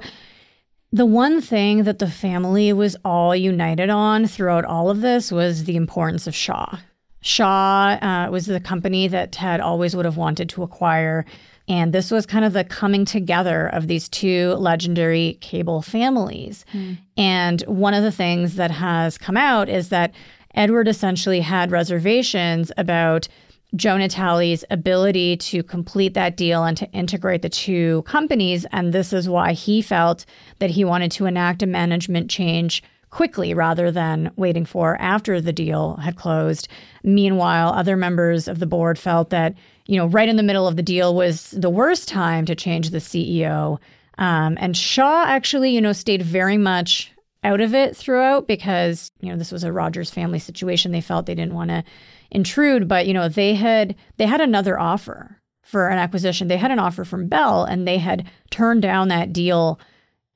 the 0.92 1.06
one 1.08 1.42
thing 1.42 1.86
that 1.86 1.98
the 1.98 2.08
family 2.08 2.72
was 2.72 2.96
all 3.04 3.36
united 3.36 3.90
on 3.90 4.28
throughout 4.28 4.64
all 4.64 4.92
of 4.92 5.02
this 5.02 5.32
was 5.32 5.64
the 5.64 5.76
importance 5.76 6.28
of 6.28 6.36
Shaw. 6.36 6.78
Shaw 7.24 7.98
uh, 8.02 8.30
was 8.30 8.46
the 8.46 8.60
company 8.60 9.08
that 9.08 9.32
Ted 9.32 9.62
always 9.62 9.96
would 9.96 10.06
have 10.06 10.18
wanted 10.18 10.50
to 10.50 10.62
acquire. 10.62 11.26
And 11.70 11.94
this 11.94 12.12
was 12.12 12.26
kind 12.26 12.44
of 12.44 12.52
the 12.52 12.66
coming 12.66 13.06
together 13.06 13.68
of 13.68 13.88
these 13.88 14.10
two 14.10 14.54
legendary 14.56 15.38
cable 15.40 15.82
families. 15.82 16.66
Mm. 16.74 16.98
And 17.16 17.62
one 17.62 17.94
of 17.94 18.04
the 18.04 18.12
things 18.12 18.56
that 18.58 18.72
has 18.72 19.18
come 19.18 19.38
out 19.38 19.70
is 19.70 19.88
that 19.88 20.14
Edward 20.54 20.90
essentially 20.90 21.40
had 21.40 21.72
reservations 21.72 22.74
about 22.78 23.30
Joe 23.74 23.98
Natale's 23.98 24.66
ability 24.70 25.38
to 25.38 25.64
complete 25.64 26.14
that 26.16 26.36
deal 26.36 26.66
and 26.66 26.76
to 26.78 26.92
integrate 26.92 27.42
the 27.42 27.50
two 27.50 28.04
companies. 28.04 28.66
And 28.74 28.94
this 28.94 29.14
is 29.14 29.30
why 29.30 29.54
he 29.54 29.82
felt 29.82 30.26
that 30.60 30.72
he 30.72 30.84
wanted 30.84 31.12
to 31.14 31.26
enact 31.26 31.64
a 31.64 31.68
management 31.68 32.30
change 32.30 32.84
quickly 33.14 33.54
rather 33.54 33.92
than 33.92 34.32
waiting 34.38 34.66
for 34.66 35.00
after 35.00 35.40
the 35.40 35.54
deal 35.54 35.98
had 35.98 36.16
closed. 36.16 36.68
Meanwhile, 37.04 37.72
other 37.74 37.96
members 37.96 38.48
of 38.48 38.58
the 38.58 38.66
board 38.66 38.98
felt 38.98 39.30
that, 39.30 39.54
you 39.86 39.98
know, 39.98 40.08
right 40.08 40.28
in 40.28 40.36
the 40.36 40.42
middle 40.42 40.68
of 40.68 40.78
the 40.78 40.82
deal 40.82 41.14
was 41.14 41.52
the 41.52 41.70
worst 41.70 42.08
time 42.08 42.44
to 42.46 42.56
change 42.56 42.90
the 42.90 42.98
CEO. 42.98 43.78
Um, 44.18 44.58
and 44.60 44.76
Shaw 44.76 45.26
actually, 45.28 45.70
you 45.70 45.80
know, 45.80 45.94
stayed 45.94 46.24
very 46.24 46.58
much 46.58 47.12
out 47.44 47.62
of 47.62 47.76
it 47.76 47.96
throughout 47.96 48.48
because, 48.48 49.12
you 49.20 49.30
know, 49.30 49.38
this 49.38 49.52
was 49.52 49.64
a 49.64 49.72
Rogers 49.72 50.10
family 50.10 50.40
situation. 50.40 50.92
They 50.92 51.00
felt 51.00 51.28
they 51.28 51.36
didn't 51.36 51.54
want 51.54 51.70
to 51.70 51.84
intrude, 52.32 52.88
but, 52.88 53.06
you 53.06 53.14
know, 53.14 53.30
they 53.30 53.54
had 53.54 53.96
they 54.18 54.26
had 54.26 54.42
another 54.42 54.80
offer 54.80 55.40
for 55.62 55.90
an 55.90 56.00
acquisition. 56.00 56.48
They 56.48 56.58
had 56.58 56.72
an 56.72 56.80
offer 56.80 57.06
from 57.06 57.28
Bell 57.28 57.64
and 57.64 57.88
they 57.88 58.00
had 58.00 58.28
turned 58.50 58.82
down 58.82 59.10
that 59.10 59.32
deal 59.32 59.80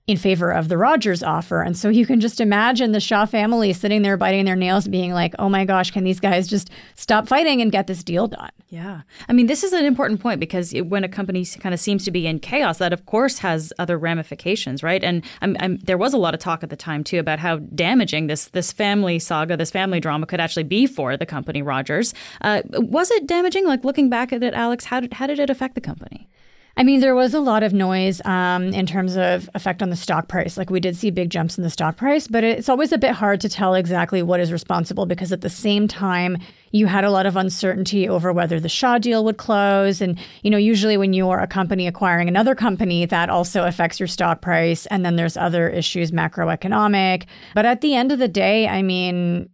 in 0.08 0.16
favor 0.16 0.52
of 0.52 0.70
the 0.70 0.78
Rogers 0.78 1.22
offer. 1.22 1.62
And 1.62 1.78
so 1.78 1.90
you 1.90 2.06
can 2.06 2.22
just 2.22 2.40
imagine 2.40 2.94
the 2.94 3.02
Shaw 3.02 3.26
family 3.26 3.74
sitting 3.74 4.04
there 4.04 4.16
biting 4.16 4.46
their 4.46 4.56
nails, 4.56 4.88
being 4.88 5.12
like, 5.12 5.36
oh 5.38 5.50
my 5.50 5.66
gosh, 5.66 5.92
can 5.92 6.06
these 6.06 6.22
guys 6.22 6.48
just 6.48 6.70
stop 6.96 7.28
fighting 7.28 7.62
and 7.62 7.74
get 7.74 7.88
this 7.88 8.06
deal 8.06 8.28
done? 8.28 8.50
Yeah. 8.70 9.02
I 9.28 9.34
mean, 9.34 9.48
this 9.48 9.66
is 9.66 9.74
an 9.74 9.84
important 9.84 10.22
point 10.22 10.40
because 10.40 10.72
when 10.72 11.04
a 11.04 11.10
company 11.10 11.46
kind 11.46 11.74
of 11.74 11.80
seems 11.82 12.06
to 12.06 12.12
be 12.12 12.26
in 12.26 12.40
chaos, 12.40 12.78
that 12.78 12.94
of 12.94 13.06
course 13.06 13.40
has 13.40 13.74
other 13.80 13.98
ramifications, 13.98 14.82
right? 14.82 15.04
And 15.04 15.26
I'm, 15.42 15.58
I'm, 15.60 15.78
there 15.80 15.98
was 15.98 16.14
a 16.14 16.18
lot 16.18 16.34
of 16.34 16.40
talk 16.40 16.64
at 16.64 16.70
the 16.70 16.78
time 16.78 17.04
too 17.04 17.20
about 17.20 17.40
how 17.40 17.58
damaging 17.58 18.28
this 18.28 18.46
this 18.46 18.72
family 18.72 19.20
saga, 19.20 19.58
this 19.58 19.72
family 19.72 20.00
drama 20.00 20.26
could 20.26 20.40
actually 20.40 20.64
be 20.64 20.88
for 20.88 21.18
the 21.18 21.26
company 21.26 21.62
Rogers. 21.62 22.14
Uh, 22.42 22.62
was 22.70 23.12
it 23.12 23.28
damaging? 23.28 23.66
Like 23.66 23.84
looking 23.84 24.10
back 24.10 24.32
at 24.32 24.42
it, 24.42 24.54
Alex, 24.54 24.86
how 24.86 25.02
did, 25.02 25.14
how 25.14 25.28
did 25.28 25.40
it 25.40 25.50
affect 25.50 25.76
the 25.76 25.82
company? 25.82 26.30
I 26.78 26.84
mean, 26.84 27.00
there 27.00 27.16
was 27.16 27.34
a 27.34 27.40
lot 27.40 27.64
of 27.64 27.74
noise 27.74 28.22
um, 28.24 28.66
in 28.66 28.86
terms 28.86 29.18
of 29.18 29.50
effect 29.56 29.82
on 29.82 29.90
the 29.90 29.96
stock 29.96 30.28
price. 30.28 30.58
Like 30.58 30.70
we 30.70 30.80
did 30.80 30.96
see 30.96 31.10
big 31.10 31.32
jumps 31.32 31.58
in 31.58 31.64
the 31.64 31.72
stock 31.72 31.98
price, 31.98 32.28
but 32.28 32.44
it's 32.44 32.70
always 32.70 32.92
a 32.92 33.00
bit 33.00 33.14
hard 33.14 33.42
to 33.42 33.50
tell 33.50 33.74
exactly 33.74 34.22
what 34.22 34.40
is 34.40 34.52
responsible 34.52 35.08
because 35.08 35.32
at 35.32 35.42
the 35.42 35.50
same 35.50 35.88
time, 35.88 36.38
you 36.72 36.86
had 36.86 37.04
a 37.04 37.10
lot 37.10 37.26
of 37.26 37.36
uncertainty 37.36 38.08
over 38.08 38.32
whether 38.32 38.60
the 38.60 38.70
Shaw 38.70 39.00
deal 39.00 39.26
would 39.26 39.38
close. 39.38 40.02
And, 40.02 40.20
you 40.44 40.52
know, 40.52 40.58
usually 40.58 40.98
when 40.98 41.14
you're 41.14 41.40
a 41.40 41.48
company 41.48 41.88
acquiring 41.88 42.28
another 42.28 42.54
company, 42.54 43.08
that 43.08 43.32
also 43.32 43.66
affects 43.66 44.00
your 44.00 44.08
stock 44.08 44.42
price. 44.42 44.86
And 44.88 45.04
then 45.04 45.16
there's 45.16 45.36
other 45.36 45.68
issues, 45.70 46.12
macroeconomic. 46.12 47.26
But 47.56 47.66
at 47.66 47.82
the 47.82 47.96
end 47.96 48.12
of 48.12 48.20
the 48.20 48.28
day, 48.28 48.68
I 48.68 48.84
mean, 48.84 49.50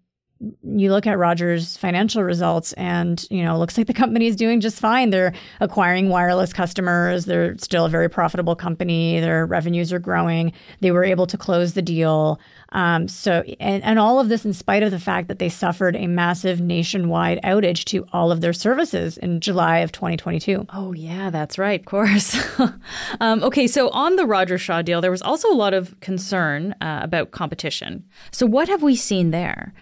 you 0.64 0.92
look 0.92 1.08
at 1.08 1.18
Rogers' 1.18 1.78
financial 1.78 2.24
results 2.24 2.74
and, 2.74 3.26
you 3.30 3.44
know, 3.44 3.58
looks 3.58 3.78
like 3.78 3.88
the 3.88 3.94
company 3.94 4.28
is 4.28 4.36
doing 4.36 4.60
just 4.60 4.80
fine. 4.80 5.10
They're 5.10 5.34
acquiring 5.62 6.10
wireless 6.10 6.52
customers. 6.52 7.26
They're 7.26 7.58
still 7.58 7.86
a 7.86 7.90
very 7.90 8.10
profitable 8.10 8.56
company. 8.56 9.20
Their 9.20 9.46
revenues 9.46 9.94
are 9.94 10.00
growing. 10.00 10.52
They 10.82 10.92
were 10.92 11.04
able 11.04 11.28
to 11.28 11.38
close 11.38 11.74
the 11.74 11.82
deal. 11.82 12.40
Um, 12.74 13.08
so, 13.08 13.44
and, 13.60 13.84
and 13.84 14.00
all 14.00 14.20
of 14.20 14.30
this 14.30 14.44
in 14.44 14.54
spite 14.54 14.84
of 14.84 14.92
the 14.92 15.00
fact 15.00 15.28
that 15.28 15.40
they 15.40 15.50
suffered 15.50 15.96
a 15.96 16.08
massive 16.08 16.60
nationwide 16.60 17.40
outage 17.44 17.86
to 17.86 18.06
all 18.12 18.32
of 18.32 18.42
their 18.42 18.54
services 18.54 19.18
in 19.18 19.40
July 19.40 19.80
of 19.80 19.92
2022. 19.92 20.66
Oh, 20.74 20.92
yeah, 20.92 21.30
that's 21.30 21.58
right. 21.58 21.80
Of 21.80 21.86
course. 21.86 22.36
um, 23.22 23.44
okay, 23.44 23.68
so 23.68 23.90
on 23.90 24.16
the 24.16 24.26
Rogers 24.26 24.62
Shaw 24.62 24.82
deal, 24.82 25.02
there 25.02 25.12
was 25.12 25.22
also 25.22 25.50
a 25.50 25.56
lot 25.56 25.74
of 25.74 25.98
concern 26.02 26.74
uh, 26.82 27.00
about 27.04 27.32
competition. 27.32 28.04
So, 28.32 28.46
what 28.46 28.68
have 28.68 28.82
we 28.84 28.96
seen 28.96 29.32
there? 29.32 29.74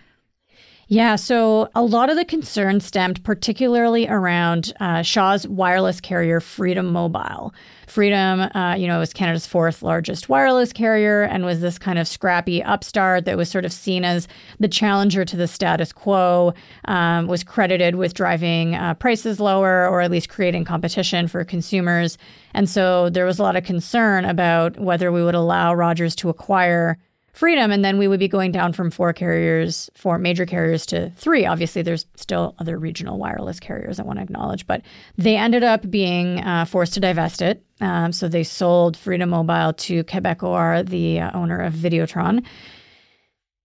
Yeah, 0.91 1.15
so 1.15 1.69
a 1.73 1.83
lot 1.83 2.09
of 2.09 2.17
the 2.17 2.25
concern 2.25 2.81
stemmed 2.81 3.23
particularly 3.23 4.09
around 4.09 4.73
uh, 4.81 5.03
Shaw's 5.03 5.47
wireless 5.47 6.01
carrier, 6.01 6.41
Freedom 6.41 6.85
Mobile. 6.85 7.53
Freedom, 7.87 8.41
uh, 8.41 8.75
you 8.75 8.87
know, 8.87 8.99
was 8.99 9.13
Canada's 9.13 9.47
fourth 9.47 9.83
largest 9.83 10.27
wireless 10.27 10.73
carrier 10.73 11.21
and 11.21 11.45
was 11.45 11.61
this 11.61 11.79
kind 11.79 11.97
of 11.97 12.09
scrappy 12.09 12.61
upstart 12.61 13.23
that 13.23 13.37
was 13.37 13.49
sort 13.49 13.63
of 13.63 13.71
seen 13.71 14.03
as 14.03 14.27
the 14.59 14.67
challenger 14.67 15.23
to 15.23 15.37
the 15.37 15.47
status 15.47 15.93
quo, 15.93 16.53
um, 16.83 17.25
was 17.25 17.41
credited 17.41 17.95
with 17.95 18.13
driving 18.13 18.75
uh, 18.75 18.93
prices 18.95 19.39
lower 19.39 19.87
or 19.87 20.01
at 20.01 20.11
least 20.11 20.27
creating 20.27 20.65
competition 20.65 21.25
for 21.25 21.45
consumers. 21.45 22.17
And 22.53 22.69
so 22.69 23.09
there 23.09 23.25
was 23.25 23.39
a 23.39 23.43
lot 23.43 23.55
of 23.55 23.63
concern 23.63 24.25
about 24.25 24.77
whether 24.77 25.09
we 25.09 25.23
would 25.23 25.35
allow 25.35 25.73
Rogers 25.73 26.17
to 26.17 26.27
acquire 26.27 26.97
freedom 27.33 27.71
and 27.71 27.83
then 27.83 27.97
we 27.97 28.07
would 28.07 28.19
be 28.19 28.27
going 28.27 28.51
down 28.51 28.73
from 28.73 28.91
four 28.91 29.13
carriers 29.13 29.89
four 29.95 30.17
major 30.17 30.45
carriers 30.45 30.85
to 30.85 31.09
three. 31.11 31.45
Obviously 31.45 31.81
there's 31.81 32.05
still 32.15 32.55
other 32.59 32.77
regional 32.77 33.17
wireless 33.17 33.59
carriers 33.59 33.99
i 33.99 34.03
want 34.03 34.19
to 34.19 34.23
acknowledge 34.23 34.67
but 34.67 34.81
they 35.17 35.37
ended 35.37 35.63
up 35.63 35.89
being 35.89 36.39
uh, 36.39 36.65
forced 36.65 36.93
to 36.93 36.99
divest 36.99 37.41
it. 37.41 37.63
Um, 37.79 38.11
so 38.11 38.27
they 38.27 38.43
sold 38.43 38.95
freedom 38.95 39.29
mobile 39.29 39.73
to 39.73 40.03
quebecor 40.03 40.87
the 40.87 41.19
uh, 41.19 41.31
owner 41.33 41.59
of 41.59 41.73
videotron. 41.73 42.45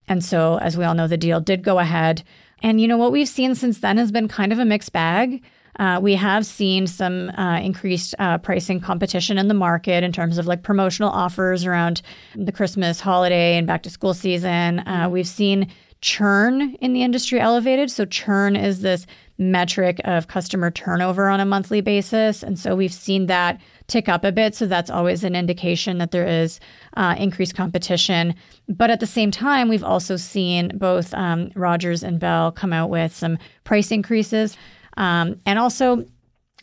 And 0.08 0.24
so 0.24 0.58
as 0.58 0.76
we 0.76 0.84
all 0.84 0.94
know 0.94 1.08
the 1.08 1.16
deal 1.16 1.40
did 1.40 1.62
go 1.62 1.78
ahead. 1.78 2.22
And 2.62 2.80
you 2.80 2.88
know 2.88 2.96
what 2.96 3.12
we've 3.12 3.28
seen 3.28 3.54
since 3.54 3.80
then 3.80 3.98
has 3.98 4.10
been 4.10 4.28
kind 4.28 4.52
of 4.52 4.58
a 4.58 4.64
mixed 4.64 4.92
bag 4.92 5.42
uh, 5.78 5.98
we 6.02 6.14
have 6.14 6.46
seen 6.46 6.86
some 6.86 7.30
uh, 7.30 7.60
increased 7.60 8.14
uh, 8.18 8.38
pricing 8.38 8.80
competition 8.80 9.38
in 9.38 9.48
the 9.48 9.54
market 9.54 10.02
in 10.02 10.12
terms 10.12 10.38
of 10.38 10.46
like 10.46 10.62
promotional 10.62 11.10
offers 11.10 11.64
around 11.64 12.02
the 12.34 12.52
Christmas 12.52 13.00
holiday 13.00 13.56
and 13.56 13.66
back 13.66 13.82
to 13.82 13.90
school 13.90 14.14
season. 14.14 14.80
Uh, 14.80 15.08
we've 15.10 15.28
seen 15.28 15.70
churn 16.00 16.74
in 16.80 16.92
the 16.92 17.02
industry 17.02 17.40
elevated. 17.40 17.90
So, 17.90 18.04
churn 18.04 18.56
is 18.56 18.80
this 18.80 19.06
metric 19.38 20.00
of 20.04 20.28
customer 20.28 20.70
turnover 20.70 21.28
on 21.28 21.40
a 21.40 21.44
monthly 21.44 21.80
basis. 21.80 22.42
And 22.42 22.58
so, 22.58 22.76
we've 22.76 22.92
seen 22.92 23.26
that 23.26 23.60
tick 23.86 24.08
up 24.08 24.24
a 24.24 24.32
bit. 24.32 24.54
So, 24.54 24.66
that's 24.66 24.90
always 24.90 25.24
an 25.24 25.34
indication 25.34 25.98
that 25.98 26.10
there 26.10 26.26
is 26.26 26.60
uh, 26.96 27.16
increased 27.18 27.54
competition. 27.54 28.34
But 28.68 28.90
at 28.90 29.00
the 29.00 29.06
same 29.06 29.30
time, 29.30 29.68
we've 29.68 29.84
also 29.84 30.16
seen 30.16 30.76
both 30.76 31.12
um, 31.14 31.50
Rogers 31.54 32.02
and 32.02 32.20
Bell 32.20 32.52
come 32.52 32.72
out 32.72 32.90
with 32.90 33.14
some 33.14 33.38
price 33.64 33.90
increases. 33.90 34.56
Um, 34.96 35.40
and 35.46 35.58
also, 35.58 36.04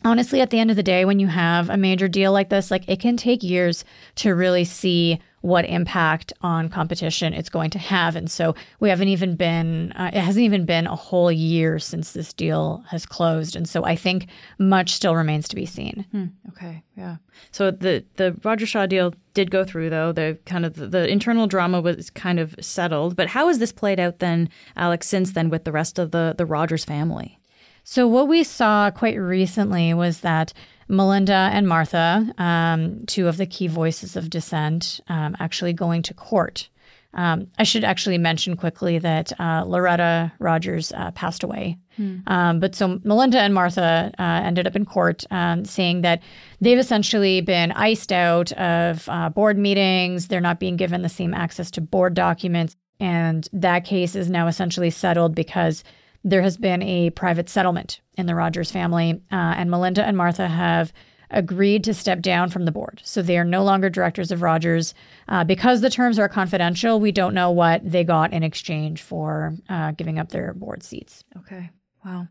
honestly, 0.04 0.40
at 0.40 0.50
the 0.50 0.58
end 0.58 0.70
of 0.70 0.76
the 0.76 0.82
day, 0.82 1.04
when 1.04 1.18
you 1.18 1.28
have 1.28 1.70
a 1.70 1.76
major 1.76 2.08
deal 2.08 2.32
like 2.32 2.48
this, 2.48 2.70
like 2.70 2.88
it 2.88 3.00
can 3.00 3.16
take 3.16 3.42
years 3.42 3.84
to 4.16 4.34
really 4.34 4.64
see 4.64 5.20
what 5.40 5.66
impact 5.66 6.32
on 6.40 6.70
competition 6.70 7.34
it's 7.34 7.50
going 7.50 7.68
to 7.68 7.78
have. 7.78 8.16
And 8.16 8.30
so 8.30 8.54
we 8.80 8.88
haven't 8.88 9.08
even 9.08 9.36
been, 9.36 9.92
uh, 9.92 10.10
it 10.10 10.20
hasn't 10.20 10.42
even 10.42 10.64
been 10.64 10.86
a 10.86 10.96
whole 10.96 11.30
year 11.30 11.78
since 11.78 12.12
this 12.12 12.32
deal 12.32 12.82
has 12.88 13.04
closed. 13.04 13.54
And 13.54 13.68
so 13.68 13.84
I 13.84 13.94
think 13.94 14.28
much 14.58 14.94
still 14.94 15.14
remains 15.14 15.46
to 15.48 15.54
be 15.54 15.66
seen. 15.66 16.06
Hmm. 16.12 16.24
Okay. 16.48 16.82
Yeah. 16.96 17.16
So 17.50 17.70
the, 17.70 18.06
the 18.14 18.34
Roger 18.42 18.64
Shaw 18.64 18.86
deal 18.86 19.12
did 19.34 19.50
go 19.50 19.64
through, 19.64 19.90
though. 19.90 20.12
The 20.12 20.38
kind 20.46 20.64
of 20.64 20.76
the, 20.76 20.86
the 20.86 21.08
internal 21.08 21.46
drama 21.46 21.82
was 21.82 22.08
kind 22.08 22.40
of 22.40 22.54
settled. 22.58 23.14
But 23.14 23.28
how 23.28 23.48
has 23.48 23.58
this 23.58 23.72
played 23.72 24.00
out 24.00 24.20
then, 24.20 24.48
Alex, 24.76 25.06
since 25.06 25.32
then 25.32 25.50
with 25.50 25.64
the 25.64 25.72
rest 25.72 25.98
of 25.98 26.10
the, 26.10 26.34
the 26.38 26.46
Rogers 26.46 26.86
family? 26.86 27.38
So, 27.84 28.08
what 28.08 28.28
we 28.28 28.42
saw 28.44 28.90
quite 28.90 29.16
recently 29.16 29.92
was 29.92 30.20
that 30.20 30.54
Melinda 30.88 31.50
and 31.52 31.68
Martha, 31.68 32.32
um, 32.38 33.04
two 33.06 33.28
of 33.28 33.36
the 33.36 33.46
key 33.46 33.66
voices 33.66 34.16
of 34.16 34.30
dissent, 34.30 35.00
um, 35.08 35.36
actually 35.38 35.74
going 35.74 36.02
to 36.02 36.14
court. 36.14 36.70
Um, 37.12 37.46
I 37.58 37.62
should 37.62 37.84
actually 37.84 38.18
mention 38.18 38.56
quickly 38.56 38.98
that 38.98 39.38
uh, 39.38 39.64
Loretta 39.66 40.32
Rogers 40.40 40.92
uh, 40.92 41.12
passed 41.12 41.44
away. 41.44 41.78
Hmm. 41.96 42.18
Um, 42.26 42.58
but 42.58 42.74
so 42.74 43.00
Melinda 43.04 43.38
and 43.38 43.54
Martha 43.54 44.10
uh, 44.18 44.22
ended 44.22 44.66
up 44.66 44.74
in 44.74 44.84
court 44.84 45.24
um, 45.30 45.64
saying 45.64 46.00
that 46.00 46.22
they've 46.60 46.78
essentially 46.78 47.40
been 47.40 47.70
iced 47.72 48.12
out 48.12 48.50
of 48.52 49.08
uh, 49.08 49.28
board 49.28 49.58
meetings. 49.58 50.26
They're 50.26 50.40
not 50.40 50.58
being 50.58 50.76
given 50.76 51.02
the 51.02 51.08
same 51.08 51.34
access 51.34 51.70
to 51.72 51.80
board 51.80 52.14
documents. 52.14 52.76
And 52.98 53.48
that 53.52 53.84
case 53.84 54.16
is 54.16 54.28
now 54.28 54.48
essentially 54.48 54.90
settled 54.90 55.34
because 55.34 55.84
there 56.24 56.42
has 56.42 56.56
been 56.56 56.82
a 56.82 57.10
private 57.10 57.48
settlement 57.48 58.00
in 58.16 58.26
the 58.26 58.34
Rogers 58.34 58.72
family, 58.72 59.20
uh, 59.30 59.54
and 59.56 59.70
Melinda 59.70 60.04
and 60.04 60.16
Martha 60.16 60.48
have 60.48 60.92
agreed 61.30 61.84
to 61.84 61.94
step 61.94 62.20
down 62.20 62.48
from 62.48 62.64
the 62.64 62.72
board. 62.72 63.00
So 63.04 63.20
they 63.20 63.38
are 63.38 63.44
no 63.44 63.62
longer 63.64 63.90
directors 63.90 64.30
of 64.30 64.42
Rogers. 64.42 64.94
Uh, 65.28 65.44
because 65.44 65.80
the 65.80 65.90
terms 65.90 66.18
are 66.18 66.28
confidential, 66.28 67.00
we 67.00 67.12
don't 67.12 67.34
know 67.34 67.50
what 67.50 67.80
they 67.88 68.04
got 68.04 68.32
in 68.32 68.42
exchange 68.42 69.02
for 69.02 69.54
uh, 69.68 69.92
giving 69.92 70.18
up 70.18 70.30
their 70.30 70.54
board 70.54 70.82
seats. 70.82 71.24
Okay. 71.38 71.70
Wow. 72.04 72.28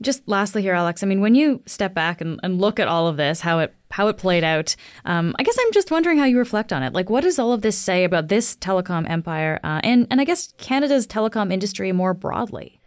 Just 0.00 0.22
lastly 0.28 0.62
here, 0.62 0.74
Alex, 0.74 1.02
I 1.02 1.06
mean, 1.06 1.20
when 1.20 1.34
you 1.34 1.60
step 1.66 1.94
back 1.94 2.20
and, 2.20 2.38
and 2.44 2.60
look 2.60 2.78
at 2.78 2.86
all 2.86 3.08
of 3.08 3.16
this, 3.16 3.40
how 3.40 3.58
it 3.58 3.74
how 3.90 4.06
it 4.08 4.18
played 4.18 4.44
out, 4.44 4.76
um, 5.04 5.34
I 5.38 5.42
guess 5.42 5.56
I'm 5.60 5.72
just 5.72 5.90
wondering 5.90 6.18
how 6.18 6.24
you 6.24 6.38
reflect 6.38 6.72
on 6.72 6.82
it. 6.82 6.92
Like, 6.92 7.10
what 7.10 7.22
does 7.22 7.38
all 7.38 7.52
of 7.52 7.62
this 7.62 7.76
say 7.76 8.04
about 8.04 8.28
this 8.28 8.54
telecom 8.56 9.08
empire 9.10 9.58
uh, 9.64 9.80
and 9.82 10.06
and 10.10 10.20
I 10.20 10.24
guess 10.24 10.52
Canada's 10.58 11.08
telecom 11.08 11.52
industry 11.52 11.90
more 11.90 12.14
broadly? 12.14 12.80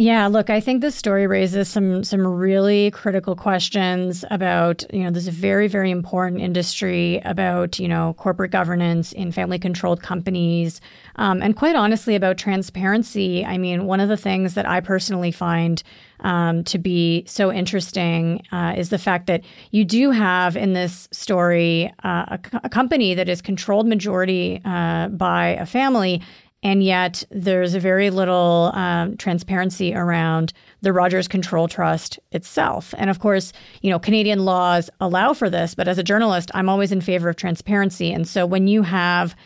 Yeah, 0.00 0.28
look, 0.28 0.48
I 0.48 0.60
think 0.60 0.80
this 0.80 0.94
story 0.94 1.26
raises 1.26 1.66
some 1.66 2.04
some 2.04 2.24
really 2.24 2.92
critical 2.92 3.34
questions 3.34 4.24
about, 4.30 4.84
you 4.94 5.02
know, 5.02 5.10
this 5.10 5.26
very 5.26 5.66
very 5.66 5.90
important 5.90 6.40
industry 6.40 7.20
about, 7.24 7.80
you 7.80 7.88
know, 7.88 8.14
corporate 8.16 8.52
governance 8.52 9.10
in 9.10 9.32
family 9.32 9.58
controlled 9.58 10.00
companies, 10.00 10.80
um, 11.16 11.42
and 11.42 11.56
quite 11.56 11.74
honestly 11.74 12.14
about 12.14 12.38
transparency. 12.38 13.44
I 13.44 13.58
mean, 13.58 13.86
one 13.86 13.98
of 13.98 14.08
the 14.08 14.16
things 14.16 14.54
that 14.54 14.68
I 14.68 14.78
personally 14.78 15.32
find 15.32 15.82
um, 16.20 16.62
to 16.64 16.78
be 16.78 17.24
so 17.26 17.52
interesting 17.52 18.46
uh, 18.52 18.74
is 18.76 18.90
the 18.90 18.98
fact 18.98 19.26
that 19.26 19.42
you 19.72 19.84
do 19.84 20.12
have 20.12 20.56
in 20.56 20.74
this 20.74 21.08
story 21.10 21.92
uh, 22.04 22.36
a, 22.38 22.60
a, 22.64 22.68
company 22.68 23.14
that 23.14 23.28
is 23.28 23.40
controlled 23.40 23.86
majority 23.86 24.60
uh, 24.64 25.08
by 25.08 25.48
a 25.48 25.66
family 25.66 26.22
and 26.62 26.82
yet, 26.82 27.22
there's 27.30 27.74
a 27.74 27.80
very 27.80 28.10
little 28.10 28.72
um, 28.74 29.16
transparency 29.16 29.94
around 29.94 30.52
the 30.80 30.92
Rogers 30.92 31.28
Control 31.28 31.68
Trust 31.68 32.18
itself. 32.32 32.94
And 32.98 33.10
of 33.10 33.20
course, 33.20 33.52
you 33.80 33.90
know, 33.90 34.00
Canadian 34.00 34.44
laws 34.44 34.90
allow 35.00 35.34
for 35.34 35.48
this, 35.48 35.76
but 35.76 35.86
as 35.86 35.98
a 35.98 36.02
journalist, 36.02 36.50
I'm 36.54 36.68
always 36.68 36.90
in 36.90 37.00
favor 37.00 37.28
of 37.28 37.36
transparency. 37.36 38.12
And 38.12 38.26
so 38.26 38.44
when 38.44 38.66
you 38.66 38.82
have 38.82 39.36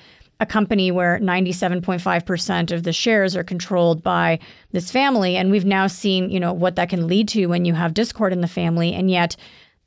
a 0.41 0.47
company 0.47 0.91
where 0.91 1.19
97.5% 1.21 2.73
of 2.73 2.83
the 2.83 2.93
shares 2.93 3.37
are 3.37 3.45
controlled 3.45 4.03
by 4.03 4.39
this 4.73 4.91
family, 4.91 5.37
and 5.37 5.51
we've 5.51 5.67
now 5.67 5.87
seen, 5.89 6.31
you 6.31 6.41
know, 6.41 6.53
what 6.53 6.77
that 6.77 6.89
can 6.89 7.07
lead 7.07 7.29
to 7.29 7.47
when 7.47 7.67
you 7.67 7.75
have 7.75 7.93
discord 7.93 8.33
in 8.33 8.41
the 8.41 8.49
family, 8.49 8.95
and 8.95 9.11
yet 9.11 9.37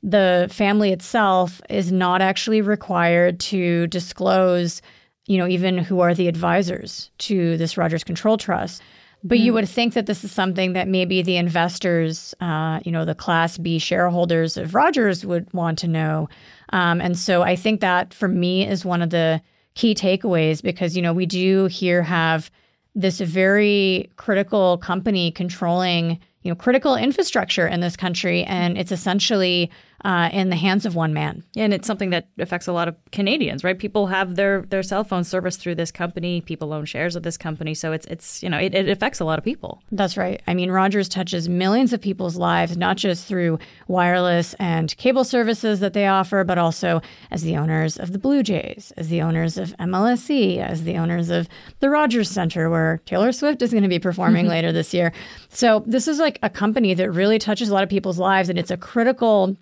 the 0.02 0.48
family 0.50 0.92
itself 0.92 1.60
is 1.68 1.90
not 1.90 2.22
actually 2.22 2.60
required 2.60 3.40
to 3.40 3.88
disclose 3.88 4.80
you 5.26 5.38
know, 5.38 5.48
even 5.48 5.78
who 5.78 6.00
are 6.00 6.14
the 6.14 6.28
advisors 6.28 7.10
to 7.18 7.56
this 7.56 7.76
Rogers 7.76 8.04
Control 8.04 8.36
Trust. 8.36 8.82
But 9.24 9.38
mm. 9.38 9.44
you 9.44 9.52
would 9.54 9.68
think 9.68 9.94
that 9.94 10.06
this 10.06 10.22
is 10.22 10.30
something 10.30 10.74
that 10.74 10.88
maybe 10.88 11.22
the 11.22 11.36
investors, 11.36 12.34
uh, 12.40 12.80
you 12.84 12.92
know, 12.92 13.04
the 13.04 13.14
Class 13.14 13.58
B 13.58 13.78
shareholders 13.78 14.56
of 14.56 14.74
Rogers 14.74 15.24
would 15.26 15.52
want 15.52 15.78
to 15.80 15.88
know. 15.88 16.28
Um, 16.72 17.00
and 17.00 17.18
so 17.18 17.42
I 17.42 17.56
think 17.56 17.80
that 17.80 18.14
for 18.14 18.28
me 18.28 18.66
is 18.66 18.84
one 18.84 19.02
of 19.02 19.10
the 19.10 19.40
key 19.74 19.94
takeaways 19.94 20.62
because, 20.62 20.96
you 20.96 21.02
know, 21.02 21.12
we 21.12 21.26
do 21.26 21.66
here 21.66 22.02
have 22.02 22.50
this 22.94 23.20
very 23.20 24.10
critical 24.16 24.78
company 24.78 25.30
controlling, 25.30 26.18
you 26.42 26.50
know, 26.50 26.54
critical 26.54 26.96
infrastructure 26.96 27.66
in 27.66 27.80
this 27.80 27.96
country. 27.96 28.44
And 28.44 28.78
it's 28.78 28.92
essentially 28.92 29.70
uh, 30.04 30.28
in 30.32 30.50
the 30.50 30.56
hands 30.56 30.86
of 30.86 30.94
one 30.94 31.12
man. 31.12 31.42
And 31.56 31.72
it's 31.72 31.86
something 31.86 32.10
that 32.10 32.28
affects 32.38 32.66
a 32.66 32.72
lot 32.72 32.88
of 32.88 32.96
Canadians, 33.12 33.64
right? 33.64 33.78
People 33.78 34.06
have 34.08 34.36
their 34.36 34.62
their 34.62 34.82
cell 34.82 35.04
phone 35.04 35.24
service 35.24 35.56
through 35.56 35.76
this 35.76 35.90
company. 35.90 36.40
People 36.40 36.72
own 36.72 36.84
shares 36.84 37.16
of 37.16 37.22
this 37.22 37.36
company, 37.36 37.74
so 37.74 37.92
it's 37.92 38.06
it's 38.06 38.42
you 38.42 38.48
know 38.48 38.58
it, 38.58 38.74
it 38.74 38.88
affects 38.88 39.20
a 39.20 39.24
lot 39.24 39.38
of 39.38 39.44
people. 39.44 39.82
That's 39.90 40.16
right. 40.16 40.42
I 40.46 40.54
mean, 40.54 40.70
Rogers 40.70 41.08
touches 41.08 41.48
millions 41.48 41.92
of 41.92 42.00
people's 42.00 42.36
lives, 42.36 42.76
not 42.76 42.96
just 42.96 43.26
through 43.26 43.58
wireless 43.88 44.54
and 44.54 44.96
cable 44.96 45.24
services 45.24 45.80
that 45.80 45.92
they 45.92 46.06
offer, 46.06 46.44
but 46.44 46.58
also 46.58 47.00
as 47.30 47.42
the 47.42 47.56
owners 47.56 47.96
of 47.96 48.12
the 48.12 48.18
Blue 48.18 48.42
Jays, 48.42 48.92
as 48.96 49.08
the 49.08 49.22
owners 49.22 49.56
of 49.56 49.76
MLSE, 49.78 50.58
as 50.58 50.84
the 50.84 50.96
owners 50.96 51.30
of 51.30 51.48
the 51.80 51.90
Rogers 51.90 52.30
Center, 52.30 52.70
where 52.70 53.00
Taylor 53.06 53.32
Swift 53.32 53.62
is 53.62 53.70
going 53.70 53.82
to 53.82 53.88
be 53.88 53.98
performing 53.98 54.46
later 54.56 54.72
this 54.72 54.92
year. 54.92 55.12
So 55.48 55.82
this 55.86 56.08
is 56.08 56.18
like 56.18 56.38
a 56.42 56.50
company 56.50 56.94
that 56.94 57.10
really 57.10 57.38
touches 57.38 57.68
a 57.68 57.74
lot 57.74 57.82
of 57.82 57.88
people's 57.88 58.18
lives, 58.18 58.48
and 58.48 58.58
it's 58.58 58.70
a 58.70 58.76
critical 58.76 59.56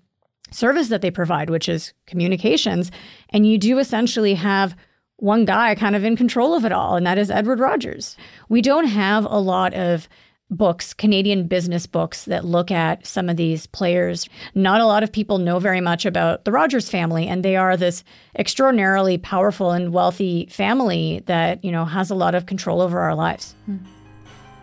service 0.50 0.88
that 0.88 1.02
they 1.02 1.10
provide, 1.10 1.50
which 1.50 1.68
is 1.68 1.92
communications. 2.06 2.90
And 3.30 3.46
you 3.46 3.58
do 3.58 3.78
essentially 3.78 4.34
have 4.34 4.76
one 5.16 5.44
guy 5.44 5.74
kind 5.74 5.96
of 5.96 6.04
in 6.04 6.16
control 6.16 6.54
of 6.54 6.64
it 6.64 6.72
all, 6.72 6.96
and 6.96 7.06
that 7.06 7.18
is 7.18 7.30
Edward 7.30 7.60
Rogers. 7.60 8.16
We 8.48 8.60
don't 8.60 8.86
have 8.86 9.24
a 9.24 9.38
lot 9.38 9.74
of 9.74 10.08
books, 10.50 10.92
Canadian 10.92 11.46
business 11.46 11.86
books 11.86 12.26
that 12.26 12.44
look 12.44 12.70
at 12.70 13.06
some 13.06 13.28
of 13.28 13.36
these 13.36 13.66
players. 13.66 14.28
Not 14.54 14.80
a 14.80 14.86
lot 14.86 15.02
of 15.02 15.10
people 15.10 15.38
know 15.38 15.58
very 15.58 15.80
much 15.80 16.04
about 16.04 16.44
the 16.44 16.52
Rogers 16.52 16.88
family, 16.88 17.26
and 17.26 17.44
they 17.44 17.56
are 17.56 17.76
this 17.76 18.04
extraordinarily 18.38 19.18
powerful 19.18 19.70
and 19.70 19.92
wealthy 19.92 20.46
family 20.50 21.22
that, 21.26 21.64
you 21.64 21.72
know, 21.72 21.84
has 21.84 22.10
a 22.10 22.14
lot 22.14 22.34
of 22.34 22.46
control 22.46 22.80
over 22.80 23.00
our 23.00 23.14
lives. 23.14 23.54
Hmm. 23.66 23.78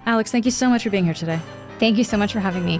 Alex, 0.05 0.31
thank 0.31 0.45
you 0.45 0.51
so 0.51 0.69
much 0.69 0.83
for 0.83 0.89
being 0.89 1.05
here 1.05 1.13
today. 1.13 1.39
Thank 1.79 1.97
you 1.97 2.03
so 2.03 2.17
much 2.17 2.33
for 2.33 2.39
having 2.39 2.65
me. 2.65 2.79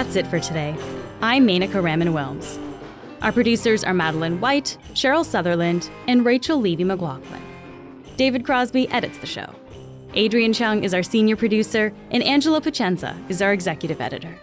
That's 0.00 0.16
it 0.16 0.26
for 0.28 0.40
today. 0.40 0.74
I'm 1.20 1.46
Manika 1.46 1.82
Raman 1.82 2.14
Wilms. 2.14 2.58
Our 3.20 3.32
producers 3.32 3.84
are 3.84 3.92
Madeline 3.92 4.40
White, 4.40 4.78
Cheryl 4.94 5.26
Sutherland, 5.26 5.90
and 6.08 6.24
Rachel 6.24 6.58
Levy 6.58 6.84
McLaughlin. 6.84 7.42
David 8.16 8.46
Crosby 8.46 8.88
edits 8.88 9.18
the 9.18 9.26
show. 9.26 9.54
Adrian 10.14 10.54
Chung 10.54 10.84
is 10.84 10.94
our 10.94 11.02
senior 11.02 11.36
producer, 11.36 11.92
and 12.12 12.22
Angela 12.22 12.62
Pacienza 12.62 13.14
is 13.28 13.42
our 13.42 13.52
executive 13.52 14.00
editor. 14.00 14.34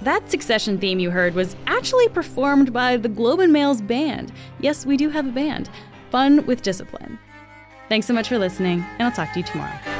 That 0.00 0.30
succession 0.30 0.78
theme 0.78 0.98
you 0.98 1.10
heard 1.10 1.34
was 1.34 1.56
actually 1.66 2.08
performed 2.08 2.72
by 2.72 2.96
the 2.96 3.10
Globe 3.10 3.40
and 3.40 3.52
Mail's 3.52 3.82
band. 3.82 4.32
Yes, 4.60 4.86
we 4.86 4.96
do 4.96 5.10
have 5.10 5.26
a 5.26 5.30
band. 5.30 5.68
Fun 6.10 6.46
with 6.46 6.62
discipline. 6.62 7.18
Thanks 7.90 8.06
so 8.06 8.14
much 8.14 8.30
for 8.30 8.38
listening, 8.38 8.82
and 8.98 9.02
I'll 9.02 9.12
talk 9.12 9.34
to 9.34 9.40
you 9.40 9.44
tomorrow. 9.44 9.95